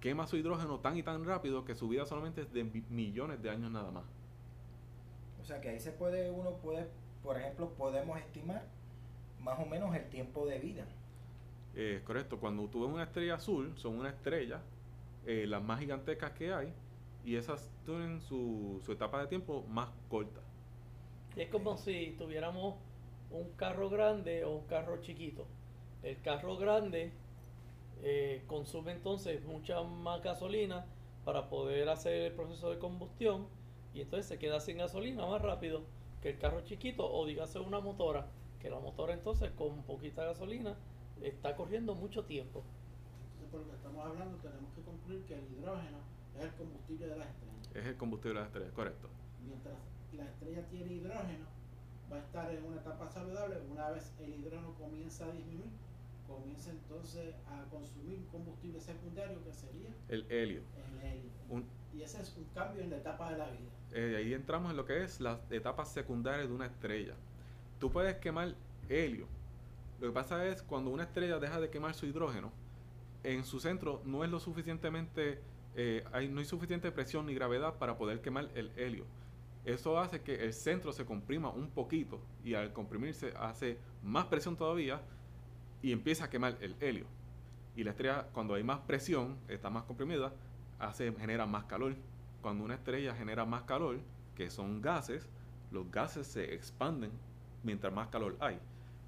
quema 0.00 0.26
su 0.26 0.36
hidrógeno 0.36 0.80
tan 0.80 0.96
y 0.96 1.02
tan 1.02 1.24
rápido 1.24 1.64
que 1.64 1.74
su 1.74 1.88
vida 1.88 2.06
solamente 2.06 2.42
es 2.42 2.52
de 2.52 2.64
mi- 2.64 2.84
millones 2.88 3.42
de 3.42 3.50
años 3.50 3.70
nada 3.70 3.90
más. 3.90 4.04
O 5.40 5.44
sea 5.44 5.60
que 5.60 5.68
ahí 5.70 5.80
se 5.80 5.92
puede, 5.92 6.30
uno 6.30 6.52
puede, 6.56 6.88
por 7.22 7.36
ejemplo, 7.38 7.70
podemos 7.70 8.18
estimar 8.18 8.62
más 9.40 9.58
o 9.58 9.66
menos 9.66 9.94
el 9.94 10.08
tiempo 10.10 10.46
de 10.46 10.58
vida. 10.58 10.86
Eh, 11.74 12.02
correcto, 12.04 12.38
cuando 12.38 12.68
tú 12.68 12.82
ves 12.82 12.92
una 12.92 13.04
estrella 13.04 13.34
azul, 13.36 13.72
son 13.76 13.98
una 13.98 14.10
estrella, 14.10 14.60
eh, 15.26 15.46
las 15.46 15.62
más 15.62 15.80
gigantescas 15.80 16.32
que 16.32 16.52
hay, 16.52 16.72
y 17.24 17.36
esas 17.36 17.70
tienen 17.84 18.20
su, 18.20 18.80
su 18.84 18.92
etapa 18.92 19.20
de 19.20 19.28
tiempo 19.28 19.64
más 19.68 19.90
corta. 20.08 20.40
Y 21.36 21.42
es 21.42 21.48
como 21.48 21.76
si 21.76 22.14
tuviéramos 22.18 22.76
un 23.30 23.50
carro 23.52 23.88
grande 23.88 24.44
o 24.44 24.50
un 24.56 24.66
carro 24.66 25.00
chiquito. 25.00 25.46
El 26.02 26.20
carro 26.22 26.56
grande 26.56 27.12
eh, 28.02 28.44
consume 28.46 28.92
entonces 28.92 29.44
mucha 29.44 29.82
más 29.82 30.22
gasolina 30.22 30.86
para 31.24 31.48
poder 31.48 31.88
hacer 31.88 32.14
el 32.14 32.32
proceso 32.32 32.70
de 32.70 32.78
combustión 32.78 33.46
y 33.94 34.00
entonces 34.00 34.26
se 34.26 34.38
queda 34.38 34.60
sin 34.60 34.78
gasolina 34.78 35.26
más 35.26 35.42
rápido 35.42 35.82
que 36.22 36.30
el 36.30 36.38
carro 36.38 36.62
chiquito 36.62 37.10
o 37.10 37.26
dígase 37.26 37.58
una 37.58 37.80
motora, 37.80 38.26
que 38.60 38.70
la 38.70 38.78
motora 38.78 39.14
entonces 39.14 39.50
con 39.52 39.82
poquita 39.82 40.24
gasolina 40.24 40.76
está 41.22 41.56
corriendo 41.56 41.94
mucho 41.94 42.24
tiempo. 42.24 42.62
Entonces, 43.32 43.50
por 43.50 43.60
lo 43.60 43.68
que 43.68 43.76
estamos 43.76 44.06
hablando, 44.06 44.36
tenemos 44.38 44.72
que 44.74 44.82
concluir 44.82 45.24
que 45.24 45.34
el 45.34 45.52
hidrógeno 45.52 45.98
es 46.38 46.44
el 46.44 46.54
combustible 46.54 47.06
de 47.06 47.16
las 47.16 47.28
estrellas. 47.28 47.70
Es 47.74 47.86
el 47.86 47.96
combustible 47.96 48.34
de 48.34 48.40
las 48.40 48.46
estrellas, 48.48 48.72
correcto. 48.72 49.08
Mientras 49.44 49.74
la 50.12 50.24
estrella 50.24 50.66
tiene 50.68 50.92
hidrógeno, 50.92 51.46
va 52.12 52.16
a 52.16 52.20
estar 52.20 52.50
en 52.54 52.64
una 52.64 52.76
etapa 52.76 53.08
saludable. 53.08 53.56
Una 53.70 53.90
vez 53.90 54.12
el 54.20 54.34
hidrógeno 54.34 54.74
comienza 54.74 55.26
a 55.26 55.32
disminuir, 55.32 55.70
comienza 56.34 56.70
entonces 56.70 57.34
a 57.48 57.64
consumir 57.70 58.24
combustible 58.30 58.80
secundario 58.80 59.42
que 59.44 59.52
sería 59.52 59.90
El 60.08 60.30
helio. 60.30 60.62
el 60.76 61.06
helio. 61.06 61.30
Un- 61.48 61.64
Y 61.92 62.02
ese 62.02 62.22
es 62.22 62.34
un 62.36 62.44
cambio 62.54 62.82
en 62.82 62.90
la 62.90 62.98
etapa 62.98 63.32
de 63.32 63.38
la 63.38 63.50
vida. 63.50 63.68
eh, 63.92 64.14
ahí 64.18 64.32
entramos 64.34 64.70
en 64.70 64.76
lo 64.76 64.84
que 64.84 65.02
es 65.02 65.20
las 65.20 65.40
etapas 65.50 65.92
secundarias 65.92 66.48
de 66.48 66.54
una 66.54 66.66
estrella. 66.66 67.14
Tú 67.80 67.90
puedes 67.90 68.14
quemar 68.18 68.54
helio. 68.88 69.26
Lo 70.00 70.06
que 70.08 70.12
pasa 70.14 70.46
es 70.46 70.62
cuando 70.62 70.90
una 70.90 71.02
estrella 71.02 71.38
deja 71.40 71.60
de 71.60 71.68
quemar 71.70 71.94
su 71.94 72.06
hidrógeno, 72.06 72.52
en 73.24 73.44
su 73.44 73.58
centro 73.60 74.00
no 74.04 74.22
es 74.24 74.30
lo 74.30 74.38
suficientemente, 74.38 75.40
eh, 75.74 76.04
hay, 76.12 76.28
no 76.28 76.38
hay 76.38 76.46
suficiente 76.46 76.90
presión 76.92 77.26
ni 77.26 77.34
gravedad 77.34 77.74
para 77.78 77.98
poder 77.98 78.20
quemar 78.22 78.48
el 78.54 78.70
helio. 78.76 79.04
Eso 79.64 79.98
hace 79.98 80.22
que 80.22 80.36
el 80.44 80.54
centro 80.54 80.92
se 80.92 81.04
comprima 81.04 81.50
un 81.50 81.68
poquito 81.70 82.20
y 82.44 82.54
al 82.54 82.72
comprimirse 82.72 83.34
hace 83.36 83.76
más 84.02 84.26
presión 84.26 84.56
todavía 84.56 85.02
y 85.82 85.92
empieza 85.92 86.24
a 86.24 86.30
quemar 86.30 86.56
el 86.60 86.76
helio. 86.80 87.06
Y 87.76 87.84
la 87.84 87.90
estrella, 87.90 88.26
cuando 88.32 88.54
hay 88.54 88.62
más 88.64 88.80
presión, 88.80 89.36
está 89.48 89.70
más 89.70 89.84
comprimida, 89.84 90.32
hace, 90.78 91.12
genera 91.12 91.46
más 91.46 91.64
calor. 91.64 91.94
Cuando 92.42 92.64
una 92.64 92.74
estrella 92.74 93.14
genera 93.14 93.44
más 93.44 93.62
calor, 93.62 93.98
que 94.34 94.50
son 94.50 94.80
gases, 94.80 95.28
los 95.70 95.90
gases 95.90 96.26
se 96.26 96.54
expanden 96.54 97.10
mientras 97.62 97.92
más 97.92 98.08
calor 98.08 98.36
hay. 98.40 98.58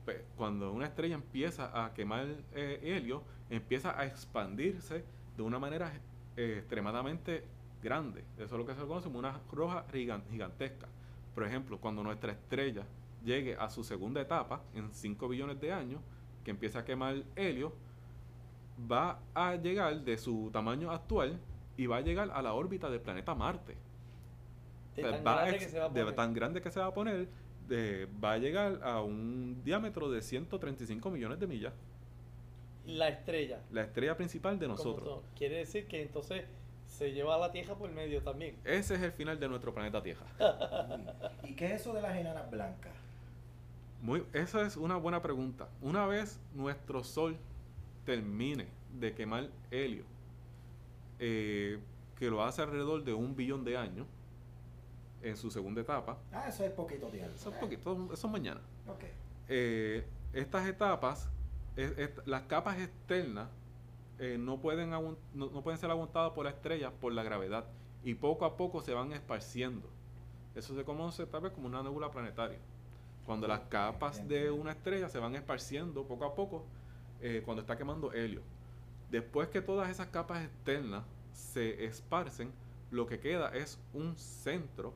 Pe- 0.06 0.24
Cuando 0.36 0.72
una 0.72 0.86
estrella 0.86 1.14
empieza 1.14 1.84
a 1.84 1.92
quemar 1.94 2.26
eh, 2.54 2.80
helio, 2.82 3.22
empieza 3.50 3.98
a 3.98 4.06
expandirse 4.06 5.04
de 5.36 5.42
una 5.42 5.58
manera 5.58 5.92
eh, 6.36 6.56
extremadamente 6.58 7.44
grande. 7.82 8.22
Eso 8.36 8.44
es 8.44 8.52
lo 8.52 8.66
que 8.66 8.74
se 8.74 8.80
conoce 8.80 9.06
como 9.06 9.18
una 9.18 9.40
roja 9.50 9.84
gigan- 9.92 10.22
gigantesca. 10.30 10.86
Por 11.34 11.44
ejemplo, 11.44 11.78
cuando 11.78 12.02
nuestra 12.02 12.32
estrella 12.32 12.84
llegue 13.24 13.56
a 13.56 13.70
su 13.70 13.82
segunda 13.84 14.20
etapa, 14.20 14.62
en 14.74 14.92
5 14.92 15.28
billones 15.28 15.60
de 15.60 15.72
años, 15.72 16.00
que 16.44 16.50
empieza 16.50 16.80
a 16.80 16.84
quemar 16.84 17.22
helio, 17.36 17.72
va 18.90 19.18
a 19.34 19.56
llegar 19.56 20.00
de 20.00 20.16
su 20.18 20.50
tamaño 20.52 20.90
actual 20.90 21.38
y 21.76 21.86
va 21.86 21.98
a 21.98 22.00
llegar 22.00 22.30
a 22.32 22.42
la 22.42 22.54
órbita 22.54 22.90
del 22.90 23.00
planeta 23.00 23.34
Marte. 23.34 23.76
De 24.96 25.02
O 25.04 25.08
sea, 25.08 25.16
tan 25.16 25.26
va 25.26 25.32
a 25.32 25.36
grande 25.36 25.56
ex- 25.56 25.64
que 25.66 25.70
se 25.70 25.78
va 25.78 25.84
a 25.86 25.88
de 25.88 26.00
poner. 26.00 26.14
tan 26.16 26.34
grande 26.34 26.60
que 26.60 26.70
se 26.70 26.80
va 26.80 26.86
a 26.86 26.94
poner, 26.94 27.28
de- 27.68 28.08
va 28.22 28.32
a 28.32 28.38
llegar 28.38 28.80
a 28.82 29.00
un 29.02 29.62
diámetro 29.64 30.10
de 30.10 30.20
135 30.22 31.10
millones 31.10 31.38
de 31.38 31.46
millas. 31.46 31.72
La 32.86 33.08
estrella. 33.08 33.60
La 33.70 33.82
estrella 33.82 34.16
principal 34.16 34.58
de 34.58 34.66
nosotros. 34.68 35.20
Quiere 35.36 35.58
decir 35.58 35.86
que 35.86 36.02
entonces 36.02 36.44
se 36.88 37.12
lleva 37.12 37.36
a 37.36 37.38
la 37.38 37.52
Tierra 37.52 37.74
por 37.76 37.90
medio 37.92 38.22
también. 38.22 38.56
Ese 38.64 38.96
es 38.96 39.02
el 39.02 39.12
final 39.12 39.38
de 39.38 39.48
nuestro 39.48 39.72
planeta 39.72 40.02
Tierra. 40.02 40.26
¿Y 41.44 41.54
qué 41.54 41.66
es 41.66 41.80
eso 41.80 41.94
de 41.94 42.02
las 42.02 42.16
enanas 42.16 42.50
blancas? 42.50 42.92
Muy, 44.02 44.24
esa 44.32 44.62
es 44.62 44.76
una 44.76 44.96
buena 44.96 45.22
pregunta. 45.22 45.68
Una 45.80 46.06
vez 46.06 46.40
nuestro 46.54 47.04
Sol 47.04 47.36
termine 48.04 48.66
de 48.98 49.14
quemar 49.14 49.48
helio, 49.70 50.04
eh, 51.20 51.78
que 52.18 52.28
lo 52.28 52.42
hace 52.42 52.62
alrededor 52.62 53.04
de 53.04 53.14
un 53.14 53.36
billón 53.36 53.64
de 53.64 53.76
años, 53.76 54.06
en 55.22 55.36
su 55.36 55.52
segunda 55.52 55.80
etapa, 55.80 56.18
Ah, 56.32 56.48
eso 56.48 56.64
es 56.64 56.72
poquito 56.72 57.06
tiempo. 57.06 57.30
eso 57.36 57.50
es 57.50 57.56
Eh, 57.56 57.58
poquito, 57.60 58.08
eso 58.12 58.26
es 58.26 58.32
mañana. 58.32 58.60
Ok. 58.88 59.04
eh, 59.48 60.04
estas 60.32 60.66
etapas, 60.66 61.28
es- 61.76 61.96
es- 61.96 62.10
las 62.26 62.42
capas 62.42 62.78
externas 62.80 63.48
eh, 64.18 64.36
no, 64.38 64.60
pueden 64.60 64.90
no, 64.90 65.16
no 65.34 65.62
pueden 65.62 65.78
ser 65.78 65.90
aguantadas 65.90 66.32
por 66.32 66.44
la 66.44 66.50
estrella 66.50 66.90
por 66.92 67.12
la 67.12 67.22
gravedad 67.22 67.66
y 68.04 68.14
poco 68.14 68.44
a 68.44 68.56
poco 68.56 68.80
se 68.80 68.92
van 68.94 69.12
esparciendo. 69.12 69.88
Eso 70.54 70.74
se 70.76 70.84
conoce 70.84 71.26
tal 71.26 71.42
vez 71.42 71.52
como 71.52 71.66
una 71.68 71.82
nebula 71.82 72.10
planetaria. 72.10 72.58
Cuando 73.26 73.46
las 73.46 73.60
capas 73.60 74.26
de 74.28 74.50
una 74.50 74.72
estrella 74.72 75.08
se 75.08 75.18
van 75.18 75.34
esparciendo 75.34 76.04
poco 76.04 76.24
a 76.24 76.34
poco 76.34 76.64
eh, 77.20 77.42
cuando 77.44 77.60
está 77.60 77.76
quemando 77.76 78.12
helio. 78.12 78.40
Después 79.10 79.48
que 79.48 79.60
todas 79.60 79.90
esas 79.90 80.08
capas 80.08 80.44
externas 80.44 81.04
se 81.32 81.84
esparcen, 81.84 82.50
lo 82.90 83.06
que 83.06 83.20
queda 83.20 83.50
es 83.54 83.78
un 83.94 84.16
centro, 84.16 84.92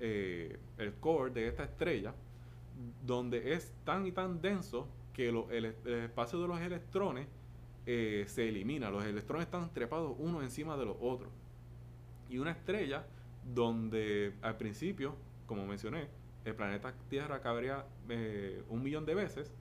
eh, 0.00 0.58
el 0.78 0.94
core 0.94 1.30
de 1.30 1.48
esta 1.48 1.64
estrella, 1.64 2.14
donde 3.06 3.54
es 3.54 3.72
tan 3.84 4.06
y 4.06 4.12
tan 4.12 4.40
denso 4.40 4.88
que 5.12 5.30
lo- 5.30 5.50
el, 5.50 5.66
el 5.84 5.94
espacio 6.04 6.40
de 6.40 6.48
los 6.48 6.60
electrones 6.60 7.26
eh, 7.86 8.24
se 8.26 8.48
elimina. 8.48 8.90
Los 8.90 9.04
electrones 9.04 9.46
están 9.46 9.72
trepados 9.72 10.14
uno 10.18 10.42
encima 10.42 10.76
de 10.76 10.86
los 10.86 10.96
otros. 11.00 11.30
Y 12.30 12.38
una 12.38 12.50
estrella 12.52 13.04
donde 13.54 14.34
al 14.42 14.56
principio, 14.56 15.14
como 15.46 15.66
mencioné, 15.66 16.08
el 16.44 16.54
planeta 16.54 16.92
Tierra 17.08 17.40
cabría 17.40 17.84
eh, 18.08 18.62
un 18.68 18.82
millón 18.82 19.06
de 19.06 19.14
veces, 19.14 19.52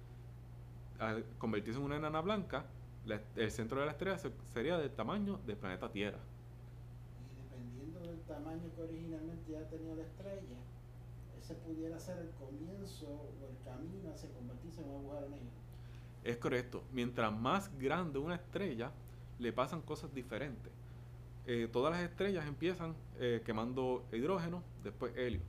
al 0.99 1.23
convertirse 1.37 1.79
en 1.79 1.85
una 1.85 1.97
enana 1.97 2.21
blanca, 2.21 2.65
la- 3.05 3.21
el 3.35 3.51
centro 3.51 3.79
de 3.79 3.85
la 3.87 3.91
estrella 3.93 4.17
se- 4.17 4.31
sería 4.53 4.77
del 4.77 4.91
tamaño 4.91 5.39
del 5.45 5.57
planeta 5.57 5.91
Tierra. 5.91 6.19
Y 7.19 7.43
dependiendo 7.43 7.99
del 8.11 8.19
tamaño 8.21 8.69
que 8.75 8.81
originalmente 8.81 9.51
ya 9.51 9.67
tenía 9.69 9.95
la 9.95 10.03
estrella, 10.03 10.57
ese 11.39 11.55
pudiera 11.55 11.99
ser 11.99 12.19
el 12.19 12.29
comienzo 12.31 13.07
o 13.07 13.47
el 13.49 13.57
camino 13.65 14.13
hacia 14.13 14.29
convertirse 14.29 14.81
en 14.81 14.89
un 14.89 14.95
agujero 14.97 15.29
negro. 15.29 15.49
Es 16.23 16.37
correcto. 16.37 16.83
Mientras 16.91 17.33
más 17.33 17.75
grande 17.79 18.19
una 18.19 18.35
estrella, 18.35 18.91
le 19.39 19.51
pasan 19.51 19.81
cosas 19.81 20.13
diferentes. 20.13 20.71
Eh, 21.47 21.67
todas 21.71 21.91
las 21.91 22.03
estrellas 22.03 22.45
empiezan 22.45 22.93
eh, 23.19 23.41
quemando 23.43 24.05
hidrógeno, 24.11 24.61
después 24.83 25.17
helio. 25.17 25.41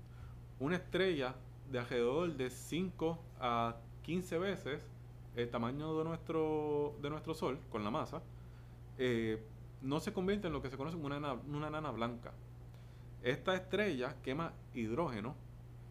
Una 0.62 0.76
estrella 0.76 1.34
de 1.72 1.80
alrededor 1.80 2.34
de 2.36 2.48
5 2.48 3.18
a 3.40 3.74
15 4.04 4.38
veces 4.38 4.80
el 5.34 5.50
tamaño 5.50 5.98
de 5.98 6.04
nuestro, 6.04 6.94
de 7.02 7.10
nuestro 7.10 7.34
Sol, 7.34 7.58
con 7.68 7.82
la 7.82 7.90
masa, 7.90 8.22
eh, 8.96 9.42
no 9.80 9.98
se 9.98 10.12
convierte 10.12 10.46
en 10.46 10.52
lo 10.52 10.62
que 10.62 10.70
se 10.70 10.76
conoce 10.76 10.94
como 10.94 11.06
una, 11.06 11.16
ena- 11.16 11.32
una 11.48 11.68
nana 11.68 11.90
blanca. 11.90 12.30
Esta 13.24 13.56
estrella 13.56 14.14
quema 14.22 14.52
hidrógeno, 14.72 15.34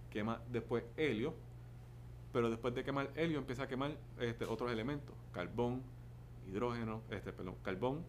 quema 0.09 0.39
después 0.49 0.85
helio, 0.95 1.33
pero 2.31 2.49
después 2.49 2.73
de 2.73 2.85
quemar 2.85 3.11
helio 3.15 3.39
empieza 3.39 3.63
a 3.63 3.67
quemar 3.67 3.97
este, 4.21 4.45
otros 4.45 4.71
elementos, 4.71 5.13
carbón, 5.33 5.81
hidrógeno, 6.49 7.01
este, 7.09 7.33
perdón, 7.33 7.55
carbón, 7.61 8.05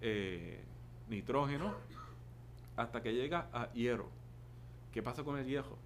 eh, 0.00 0.64
nitrógeno, 1.10 1.74
hasta 2.74 3.02
que 3.02 3.12
llega 3.12 3.50
a 3.52 3.70
hierro. 3.74 4.08
¿Qué 4.92 5.02
pasa 5.02 5.22
con 5.22 5.36
el 5.36 5.44
hierro? 5.44 5.76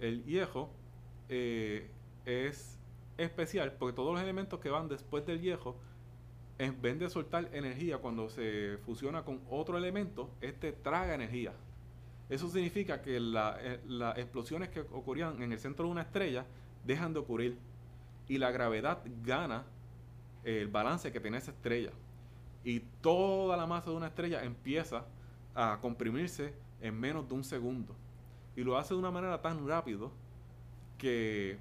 El 0.00 0.24
hierro 0.24 0.70
eh, 1.28 1.90
es 2.24 2.78
especial 3.16 3.72
porque 3.72 3.94
todos 3.94 4.12
los 4.12 4.22
elementos 4.22 4.60
que 4.60 4.68
van 4.68 4.88
después 4.88 5.24
del 5.26 5.40
hierro, 5.40 5.76
en 6.58 6.80
vez 6.80 6.98
de 6.98 7.08
soltar 7.10 7.48
energía 7.52 7.98
cuando 7.98 8.28
se 8.28 8.78
fusiona 8.84 9.24
con 9.24 9.40
otro 9.50 9.78
elemento, 9.78 10.30
este 10.40 10.72
traga 10.72 11.14
energía. 11.14 11.52
Eso 12.28 12.48
significa 12.48 13.02
que 13.02 13.16
eh, 13.16 13.80
las 13.86 14.18
explosiones 14.18 14.70
que 14.70 14.80
ocurrían 14.80 15.42
en 15.42 15.52
el 15.52 15.58
centro 15.58 15.86
de 15.86 15.92
una 15.92 16.02
estrella 16.02 16.44
dejan 16.84 17.12
de 17.12 17.20
ocurrir 17.20 17.58
y 18.28 18.38
la 18.38 18.50
gravedad 18.50 19.02
gana 19.22 19.64
el 20.44 20.68
balance 20.68 21.12
que 21.12 21.20
tiene 21.20 21.38
esa 21.38 21.52
estrella. 21.52 21.90
Y 22.64 22.80
toda 23.00 23.56
la 23.56 23.66
masa 23.66 23.90
de 23.90 23.96
una 23.96 24.08
estrella 24.08 24.42
empieza 24.42 25.04
a 25.54 25.78
comprimirse 25.80 26.54
en 26.80 26.98
menos 26.98 27.28
de 27.28 27.34
un 27.34 27.44
segundo. 27.44 27.94
Y 28.56 28.64
lo 28.64 28.78
hace 28.78 28.94
de 28.94 29.00
una 29.00 29.10
manera 29.10 29.40
tan 29.42 29.68
rápido 29.68 30.10
que 30.98 31.58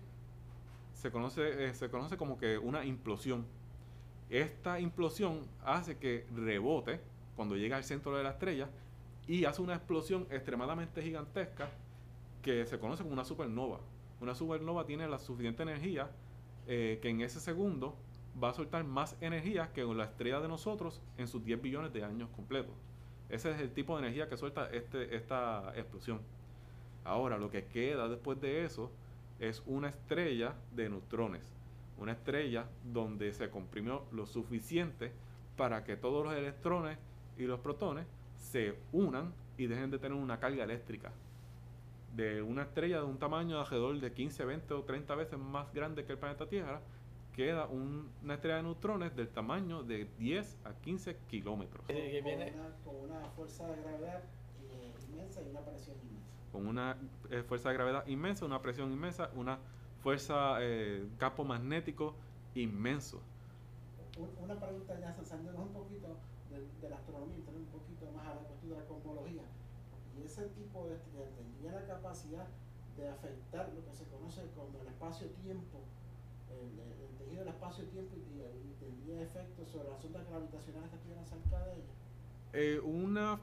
se 0.94 1.12
conoce, 1.12 1.68
eh, 1.68 1.74
se 1.74 1.90
conoce 1.90 2.18
como 2.18 2.38
que 2.38 2.58
una 2.58 2.86
implosión. 2.86 3.46
Esta 4.30 4.80
implosión 4.80 5.46
hace 5.64 5.98
que 5.98 6.26
rebote 6.34 7.02
cuando 7.36 7.56
llega 7.56 7.78
al 7.78 7.84
centro 7.84 8.16
de 8.18 8.24
la 8.24 8.32
estrella 8.32 8.70
y 9.28 9.46
hace 9.46 9.62
una 9.62 9.76
explosión 9.76 10.26
extremadamente 10.32 11.02
gigantesca 11.02 11.70
que 12.42 12.66
se 12.66 12.80
conoce 12.80 13.04
como 13.04 13.14
una 13.14 13.26
supernova. 13.26 13.80
Una 14.22 14.34
supernova 14.34 14.86
tiene 14.86 15.08
la 15.08 15.20
suficiente 15.20 15.64
energía 15.64 16.10
eh, 16.68 17.00
que 17.02 17.10
en 17.10 17.22
ese 17.22 17.40
segundo 17.40 17.96
va 18.42 18.50
a 18.50 18.54
soltar 18.54 18.84
más 18.84 19.16
energía 19.22 19.72
que 19.74 19.84
la 19.84 20.06
estrella 20.06 20.40
de 20.40 20.48
nosotros 20.48 21.02
en 21.18 21.28
sus 21.28 21.44
10 21.44 21.62
billones 21.62 21.94
de 21.94 22.04
años 22.04 22.30
completos. 22.36 22.74
Ese 23.30 23.52
es 23.52 23.60
el 23.60 23.72
tipo 23.72 23.96
de 23.96 24.04
energía 24.04 24.30
que 24.30 24.38
suelta 24.38 24.70
este, 24.72 25.16
esta 25.16 25.74
explosión. 25.76 26.22
Ahora, 27.06 27.38
lo 27.38 27.50
que 27.50 27.66
queda 27.66 28.10
después 28.10 28.42
de 28.42 28.66
eso 28.66 28.92
es 29.40 29.64
una 29.66 29.90
estrella 29.90 30.56
de 30.76 30.90
neutrones. 30.90 31.54
Una 31.98 32.14
estrella 32.14 32.68
donde 32.84 33.32
se 33.32 33.50
comprimió 33.50 34.04
lo 34.12 34.26
suficiente 34.26 35.12
para 35.56 35.84
que 35.84 35.96
todos 35.96 36.26
los 36.26 36.34
electrones 36.34 36.98
y 37.38 37.44
los 37.44 37.60
protones 37.60 38.06
se 38.38 38.76
unan 38.92 39.34
y 39.58 39.68
dejen 39.68 39.92
de 39.92 40.00
tener 40.00 40.18
una 40.18 40.40
carga 40.40 40.64
eléctrica. 40.64 41.12
De 42.16 42.42
una 42.42 42.64
estrella 42.64 42.98
de 42.98 43.06
un 43.06 43.18
tamaño 43.18 43.56
de 43.56 43.62
alrededor 43.62 44.00
de 44.00 44.12
15, 44.12 44.46
20 44.46 44.74
o 44.74 44.84
30 44.84 45.16
veces 45.16 45.40
más 45.40 45.72
grande 45.74 46.06
que 46.06 46.14
el 46.14 46.18
planeta 46.18 46.48
Tierra, 46.48 46.82
queda 47.36 47.68
una 47.68 48.34
estrella 48.34 48.58
de 48.58 48.64
neutrones 48.64 49.16
del 49.16 49.28
tamaño 49.28 49.84
de 49.84 50.06
10 50.18 50.58
a 50.64 50.74
15 50.74 51.18
kilómetros. 51.28 51.86
Con, 51.86 52.96
una, 52.96 53.30
fuerza 53.36 53.68
de 53.68 53.82
gravedad 53.82 54.24
eh, 54.72 54.94
inmensa 55.12 55.42
y 55.42 55.50
una 55.50 55.60
presión 55.60 55.98
inmensa. 55.98 56.15
Con 56.56 56.68
una 56.68 56.96
eh, 57.30 57.44
fuerza 57.44 57.68
de 57.68 57.76
gravedad 57.76 58.08
inmensa, 58.08 58.46
una 58.46 58.62
presión 58.62 58.90
inmensa, 58.90 59.30
una 59.36 59.60
fuerza, 60.02 60.56
eh, 60.62 61.06
campo 61.18 61.44
magnético 61.44 62.16
inmenso. 62.56 63.20
Una 64.42 64.56
pregunta 64.56 64.98
ya 64.98 65.14
saliéndonos 65.22 65.68
un 65.68 65.74
poquito 65.74 66.16
de, 66.50 66.90
la 66.90 66.96
astronomía, 66.96 67.36
entrando 67.36 67.60
un 67.60 67.68
poquito 67.68 68.10
más 68.16 68.26
a 68.28 68.36
la 68.36 68.42
cuestión 68.48 68.72
de 68.72 68.78
la 68.78 68.86
cosmología. 68.86 69.44
Y 70.16 70.24
ese 70.24 70.48
tipo 70.56 70.88
de 70.88 70.96
estrella 70.96 71.28
tendría 71.36 71.74
la 71.74 71.86
capacidad 71.88 72.48
de 72.96 73.10
afectar 73.10 73.70
lo 73.76 73.84
que 73.84 73.94
se 73.94 74.06
conoce 74.06 74.40
como 74.56 74.80
el 74.80 74.88
espacio-tiempo 74.88 75.84
el, 76.56 77.18
tejido 77.18 77.44
del 77.44 77.50
espacio-tiempo 77.50 78.16
y, 78.16 78.80
tendría 78.80 79.24
efectos 79.24 79.68
sobre 79.70 79.90
las 79.90 80.06
ondas 80.06 80.26
gravitacionales 80.30 80.90
que 80.90 80.96
estuvieran 80.96 81.26
cerca 81.26 81.66
de 81.66 81.74
ella? 81.74 81.94
Eh, 82.54 82.80
una 82.80 83.40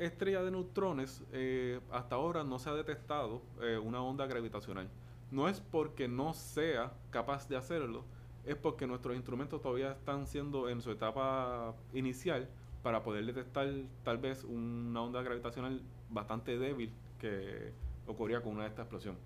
estrella 0.00 0.42
de 0.42 0.50
neutrones, 0.50 1.22
eh, 1.32 1.80
hasta 1.90 2.16
ahora 2.16 2.42
no 2.42 2.58
se 2.58 2.70
ha 2.70 2.74
detectado 2.74 3.42
eh, 3.60 3.78
una 3.78 4.02
onda 4.02 4.26
gravitacional. 4.26 4.88
No 5.30 5.48
es 5.48 5.60
porque 5.60 6.08
no 6.08 6.34
sea 6.34 6.92
capaz 7.10 7.48
de 7.48 7.56
hacerlo, 7.56 8.04
es 8.44 8.56
porque 8.56 8.86
nuestros 8.86 9.14
instrumentos 9.14 9.60
todavía 9.60 9.92
están 9.92 10.26
siendo 10.26 10.68
en 10.68 10.80
su 10.80 10.90
etapa 10.90 11.74
inicial 11.92 12.48
para 12.82 13.02
poder 13.02 13.26
detectar 13.26 13.68
tal 14.02 14.18
vez 14.18 14.44
una 14.44 15.02
onda 15.02 15.22
gravitacional 15.22 15.82
bastante 16.08 16.58
débil 16.58 16.92
que 17.18 17.72
ocurría 18.06 18.42
con 18.42 18.54
una 18.54 18.62
de 18.62 18.70
estas 18.70 18.84
explosiones. 18.84 19.20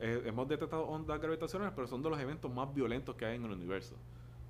Eh, 0.00 0.22
hemos 0.26 0.48
detectado 0.48 0.84
ondas 0.86 1.20
gravitacionales, 1.20 1.72
pero 1.74 1.86
son 1.86 2.02
de 2.02 2.10
los 2.10 2.18
eventos 2.18 2.52
más 2.52 2.74
violentos 2.74 3.14
que 3.14 3.24
hay 3.24 3.36
en 3.36 3.44
el 3.44 3.52
universo. 3.52 3.94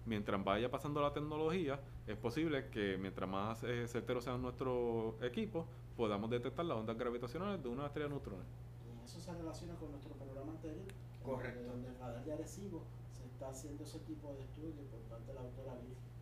Mientras 0.07 0.43
vaya 0.45 0.71
pasando 0.71 1.01
la 1.01 1.13
tecnología, 1.13 1.81
es 2.07 2.17
posible 2.17 2.69
que 2.69 2.99
mientras 2.99 3.29
más 3.29 3.63
eh, 3.65 3.89
certero 3.89 4.21
sea 4.21 4.37
nuestro 4.37 5.17
equipo, 5.23 5.67
podamos 5.97 6.29
detectar 6.31 6.65
las 6.67 6.77
ondas 6.77 6.99
gravitacionales 6.99 7.63
de 7.63 7.69
una 7.69 7.87
estrella 7.87 8.09
de 8.09 8.15
neutrones. 8.15 8.47
Y 8.85 9.05
eso 9.05 9.19
se 9.21 9.33
relaciona 9.33 9.75
con 9.77 9.91
nuestro 9.93 10.13
programa 10.15 10.53
anterior, 10.53 10.85
Correcto. 11.25 11.63
donde 11.71 11.89
en 11.89 11.99
radar 11.99 12.25
de 12.25 12.33
Arecibo 12.35 12.83
se 13.13 13.25
está 13.25 13.49
haciendo 13.49 13.85
ese 13.85 13.99
tipo 14.01 14.35
de 14.35 14.43
estudio 14.43 14.83
por 14.91 15.01
parte 15.09 15.29
de 15.29 15.35
la 15.35 15.41
autora 15.41 15.73
Virgen. 15.75 16.15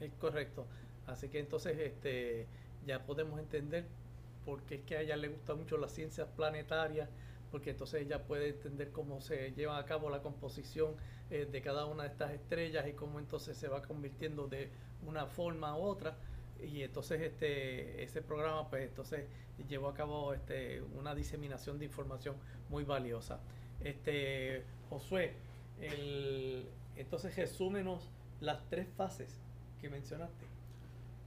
Es 0.00 0.12
correcto. 0.20 0.66
Así 1.06 1.28
que 1.28 1.40
entonces 1.40 1.78
este 1.78 2.46
ya 2.86 3.04
podemos 3.06 3.38
entender 3.40 3.86
por 4.44 4.62
qué 4.62 4.76
es 4.76 4.82
que 4.82 4.96
a 4.96 5.00
ella 5.00 5.16
le 5.16 5.28
gusta 5.28 5.54
mucho 5.54 5.78
las 5.78 5.92
ciencias 5.92 6.28
planetarias 6.36 7.08
porque 7.52 7.70
entonces 7.70 8.02
ella 8.02 8.24
puede 8.24 8.48
entender 8.48 8.90
cómo 8.90 9.20
se 9.20 9.52
lleva 9.52 9.78
a 9.78 9.84
cabo 9.84 10.10
la 10.10 10.22
composición 10.22 10.94
eh, 11.30 11.46
de 11.50 11.60
cada 11.60 11.84
una 11.84 12.04
de 12.04 12.08
estas 12.08 12.32
estrellas 12.32 12.88
y 12.88 12.94
cómo 12.94 13.20
entonces 13.20 13.56
se 13.56 13.68
va 13.68 13.82
convirtiendo 13.82 14.48
de 14.48 14.70
una 15.06 15.26
forma 15.26 15.76
u 15.76 15.82
otra. 15.82 16.16
Y 16.60 16.82
entonces 16.82 17.20
este 17.20 18.02
ese 18.02 18.22
programa 18.22 18.68
pues 18.70 18.88
entonces 18.88 19.26
llevó 19.68 19.88
a 19.88 19.94
cabo 19.94 20.32
este 20.32 20.82
una 20.98 21.14
diseminación 21.14 21.78
de 21.78 21.84
información 21.84 22.36
muy 22.70 22.84
valiosa. 22.84 23.38
Este 23.84 24.64
Josué 24.88 25.34
el, 25.80 26.66
entonces 26.96 27.36
resúmenos 27.36 28.08
las 28.40 28.66
tres 28.68 28.88
fases 28.96 29.40
que 29.80 29.90
mencionaste. 29.90 30.46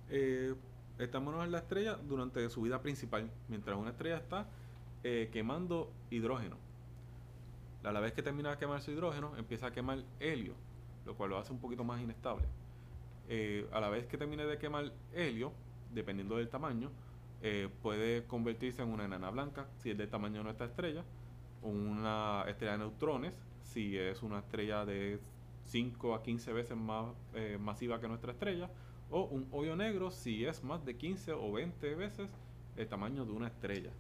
Eh, 0.10 0.56
estamos 0.98 1.44
en 1.44 1.52
la 1.52 1.60
estrella 1.60 1.96
durante 1.96 2.50
su 2.50 2.62
vida 2.62 2.82
principal. 2.82 3.30
Mientras 3.48 3.78
una 3.78 3.92
estrella 3.92 4.18
está 4.18 4.48
eh, 5.08 5.30
quemando 5.32 5.94
hidrógeno. 6.10 6.58
A 7.84 7.92
la 7.92 8.00
vez 8.00 8.14
que 8.14 8.24
termina 8.24 8.50
de 8.50 8.58
quemar 8.58 8.82
su 8.82 8.90
hidrógeno, 8.90 9.38
empieza 9.38 9.68
a 9.68 9.72
quemar 9.72 10.04
helio, 10.20 10.56
lo 11.06 11.16
cual 11.16 11.30
lo 11.30 11.38
hace 11.38 11.54
un 11.54 11.60
poquito 11.60 11.84
más 11.84 12.02
inestable. 12.02 12.48
Eh, 13.30 13.68
a 13.72 13.80
la 13.80 13.90
vez 13.90 14.08
que 14.08 14.18
termine 14.18 14.48
de 14.48 14.58
quemar 14.58 14.92
helio, 15.14 15.52
dependiendo 15.94 16.38
del 16.38 16.50
tamaño, 16.50 16.90
eh, 17.44 17.70
puede 17.84 18.26
convertirse 18.26 18.82
en 18.82 18.90
una 18.90 19.06
enana 19.06 19.30
blanca 19.30 19.68
si 19.78 19.92
es 19.92 19.98
del 20.00 20.10
tamaño 20.10 20.40
de 20.40 20.46
nuestra 20.46 20.66
estrella, 20.66 21.04
una 21.62 22.44
estrella 22.48 22.72
de 22.72 22.78
neutrones 22.80 23.38
si 23.62 24.00
es 24.00 24.24
una 24.24 24.40
estrella 24.40 24.86
de 24.86 25.20
5 25.66 26.16
a 26.16 26.24
15 26.24 26.52
veces 26.52 26.76
más 26.76 27.14
masiva 27.60 28.02
que 28.02 28.08
nuestra 28.08 28.32
estrella, 28.32 28.72
o 29.12 29.26
un 29.26 29.48
hoyo 29.52 29.76
negro 29.76 30.10
si 30.10 30.46
es 30.46 30.64
más 30.64 30.84
de 30.84 30.98
15 30.98 31.34
o 31.34 31.52
20 31.52 31.94
veces 31.94 32.28
el 32.76 32.88
tamaño 32.88 33.24
de 33.24 33.34
una 33.34 33.48
estrella. 33.48 33.92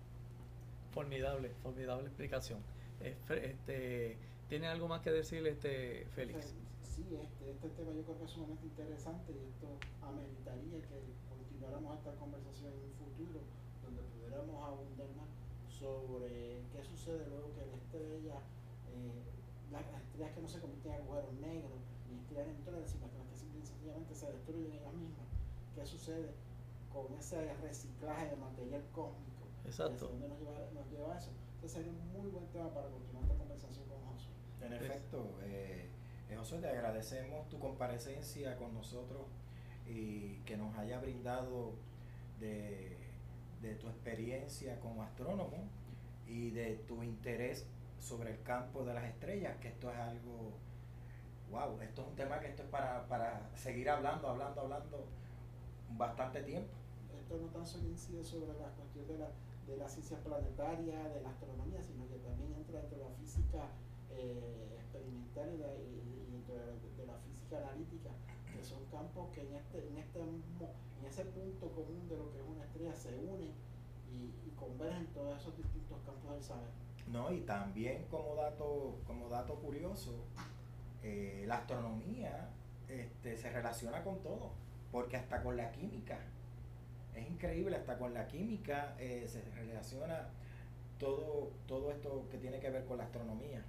Formidable, 0.95 1.51
formidable 1.61 2.07
explicación. 2.07 2.63
Este, 3.03 4.17
¿Tiene 4.47 4.67
algo 4.67 4.87
más 4.87 5.01
que 5.01 5.11
decir 5.11 5.45
este 5.45 6.07
Félix? 6.15 6.55
Sí, 6.87 7.03
este, 7.19 7.51
este 7.51 7.67
tema 7.75 7.91
yo 7.91 8.01
creo 8.03 8.17
que 8.17 8.23
es 8.23 8.31
sumamente 8.31 8.63
interesante 8.63 9.33
y 9.35 9.43
esto 9.43 9.67
ameritaría 9.99 10.79
que 10.87 11.03
continuáramos 11.27 11.99
esta 11.99 12.15
conversación 12.15 12.71
en 12.71 12.79
un 12.79 12.95
futuro 12.95 13.43
donde 13.83 14.01
pudiéramos 14.15 14.55
abundar 14.63 15.11
más 15.19 15.27
sobre 15.67 16.63
qué 16.71 16.79
sucede 16.87 17.27
luego 17.27 17.51
que 17.59 17.67
la 17.67 17.75
estrella, 17.75 18.39
eh, 18.95 19.19
las 19.75 19.83
estrellas 19.99 20.31
que 20.31 20.41
no 20.41 20.47
se 20.47 20.59
convierten 20.63 20.93
en 20.93 21.01
agujeros 21.03 21.33
negros 21.43 21.75
ni 22.07 22.23
estrellas 22.23 22.47
neutrones, 22.55 22.87
sino 22.87 23.11
que 23.11 23.35
sencillamente 23.35 24.15
se 24.15 24.31
destruyen 24.31 24.71
ellas 24.71 24.93
mismas. 24.95 25.27
¿Qué 25.75 25.85
sucede 25.85 26.31
con 26.87 27.11
ese 27.19 27.51
reciclaje 27.59 28.31
de 28.31 28.37
material 28.37 28.83
cósmico? 28.95 29.34
Exacto. 29.65 30.07
¿Dónde 30.07 30.27
nos 30.27 30.39
lleva, 30.39 30.71
nos 30.73 30.89
lleva 30.89 31.17
eso? 31.17 31.31
Entonces 31.55 31.71
sería 31.71 31.91
un 31.91 32.13
muy 32.13 32.29
buen 32.29 32.47
tema 32.47 32.73
para 32.73 32.87
continuar 32.89 33.23
esta 33.23 33.35
conversación 33.35 33.85
con 33.87 33.99
Josué. 34.01 34.33
En 34.61 34.73
efecto, 34.73 35.37
eh, 35.43 35.89
eh, 36.29 36.35
José, 36.35 36.59
te 36.59 36.67
agradecemos 36.67 37.49
tu 37.49 37.59
comparecencia 37.59 38.55
con 38.57 38.73
nosotros 38.73 39.23
y 39.87 40.37
que 40.45 40.57
nos 40.57 40.75
haya 40.77 40.99
brindado 40.99 41.73
de, 42.39 42.97
de 43.61 43.75
tu 43.75 43.87
experiencia 43.87 44.79
como 44.79 45.03
astrónomo 45.03 45.69
y 46.27 46.51
de 46.51 46.75
tu 46.87 47.03
interés 47.03 47.67
sobre 47.99 48.31
el 48.31 48.41
campo 48.43 48.83
de 48.83 48.93
las 48.93 49.05
estrellas, 49.05 49.57
que 49.57 49.69
esto 49.69 49.91
es 49.91 49.97
algo, 49.97 50.53
wow, 51.49 51.79
esto 51.81 52.01
es 52.01 52.07
un 52.07 52.15
tema 52.15 52.39
que 52.39 52.47
esto 52.47 52.63
es 52.63 52.69
para, 52.69 53.07
para 53.07 53.49
seguir 53.55 53.89
hablando, 53.89 54.27
hablando, 54.27 54.61
hablando 54.61 55.05
bastante 55.97 56.41
tiempo. 56.43 56.73
Esto 57.19 57.37
no 57.37 57.47
tan 57.47 57.65
solo 57.65 57.87
incide 57.89 58.23
sobre 58.23 58.53
la 58.59 58.67
cuestión 58.69 59.07
de 59.07 59.17
la 59.17 59.29
de 59.67 59.77
la 59.77 59.87
ciencia 59.89 60.17
planetaria, 60.23 61.09
de 61.09 61.21
la 61.21 61.29
astronomía, 61.29 61.81
sino 61.81 62.07
que 62.07 62.17
también 62.17 62.53
entra 62.53 62.81
dentro 62.81 62.97
de 62.99 63.03
la 63.05 63.15
física 63.15 63.69
eh, 64.11 64.77
experimental 64.79 65.49
y, 65.53 66.31
dentro 66.31 66.55
de, 66.55 67.05
la 67.05 67.17
física 67.19 67.57
analítica, 67.57 68.11
que 68.53 68.63
son 68.63 68.85
campos 68.85 69.29
que 69.33 69.41
en 69.41 69.55
este, 69.55 69.87
en 69.87 69.97
este 69.97 70.21
en 70.99 71.05
ese 71.05 71.25
punto 71.25 71.69
común 71.71 72.07
de 72.09 72.17
lo 72.17 72.31
que 72.31 72.39
es 72.39 72.45
una 72.47 72.63
estrella 72.63 72.95
se 72.95 73.15
unen 73.15 73.53
y, 74.11 74.51
convergen 74.55 75.05
todos 75.07 75.37
esos 75.37 75.57
distintos 75.57 75.99
campos 76.05 76.31
del 76.31 76.41
saber. 76.41 76.69
No, 77.11 77.31
y 77.31 77.41
también 77.41 78.05
como 78.09 78.35
dato, 78.35 78.97
como 79.05 79.27
dato 79.27 79.55
curioso, 79.55 80.23
eh, 81.03 81.43
la 81.45 81.57
astronomía 81.57 82.49
este, 82.87 83.37
se 83.37 83.51
relaciona 83.51 84.01
con 84.01 84.23
todo, 84.23 84.53
porque 84.93 85.17
hasta 85.17 85.43
con 85.43 85.57
la 85.57 85.71
química 85.71 86.19
es 87.15 87.29
increíble, 87.29 87.75
hasta 87.75 87.97
con 87.97 88.13
la 88.13 88.27
química 88.27 88.95
eh, 88.99 89.25
se 89.27 89.41
relaciona 89.55 90.29
todo, 90.99 91.51
todo 91.67 91.91
esto 91.91 92.27
que 92.29 92.37
tiene 92.37 92.59
que 92.59 92.69
ver 92.69 92.85
con 92.85 92.97
la 92.97 93.05
astronomía. 93.05 93.63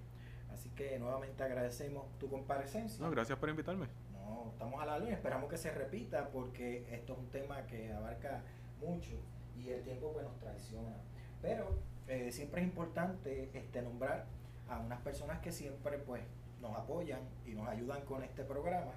Así 0.52 0.70
que 0.70 0.98
nuevamente 0.98 1.42
agradecemos 1.42 2.06
tu 2.18 2.28
comparecencia. 2.28 3.04
No, 3.04 3.11
gracias 3.11 3.38
por 3.38 3.48
invitarme. 3.48 3.87
No, 4.12 4.50
estamos 4.52 4.80
a 4.80 4.87
la 4.87 4.98
luz, 4.98 5.11
esperamos 5.11 5.50
que 5.50 5.56
se 5.56 5.70
repita 5.70 6.28
porque 6.30 6.87
esto 6.90 7.12
es 7.12 7.18
un 7.18 7.28
tema 7.30 7.66
que 7.66 7.92
abarca 7.92 8.42
mucho 8.80 9.12
y 9.56 9.70
el 9.70 9.82
tiempo 9.82 10.12
pues 10.12 10.24
nos 10.24 10.38
traiciona. 10.38 10.96
Pero 11.42 11.78
eh, 12.09 12.32
siempre 12.32 12.62
es 12.62 12.66
importante 12.66 13.50
este, 13.52 13.82
nombrar 13.82 14.26
a 14.68 14.80
unas 14.80 15.00
personas 15.02 15.40
que 15.40 15.52
siempre 15.52 15.98
pues 15.98 16.22
nos 16.61 16.76
apoyan 16.76 17.20
y 17.44 17.52
nos 17.52 17.68
ayudan 17.68 18.04
con 18.04 18.22
este 18.22 18.42
programa 18.44 18.92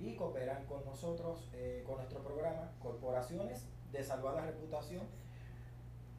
y 0.00 0.14
cooperan 0.16 0.64
con 0.66 0.84
nosotros, 0.84 1.48
eh, 1.54 1.82
con 1.86 1.96
nuestro 1.96 2.20
programa, 2.22 2.72
corporaciones 2.80 3.66
de 3.92 4.02
salvada 4.02 4.44
reputación, 4.44 5.02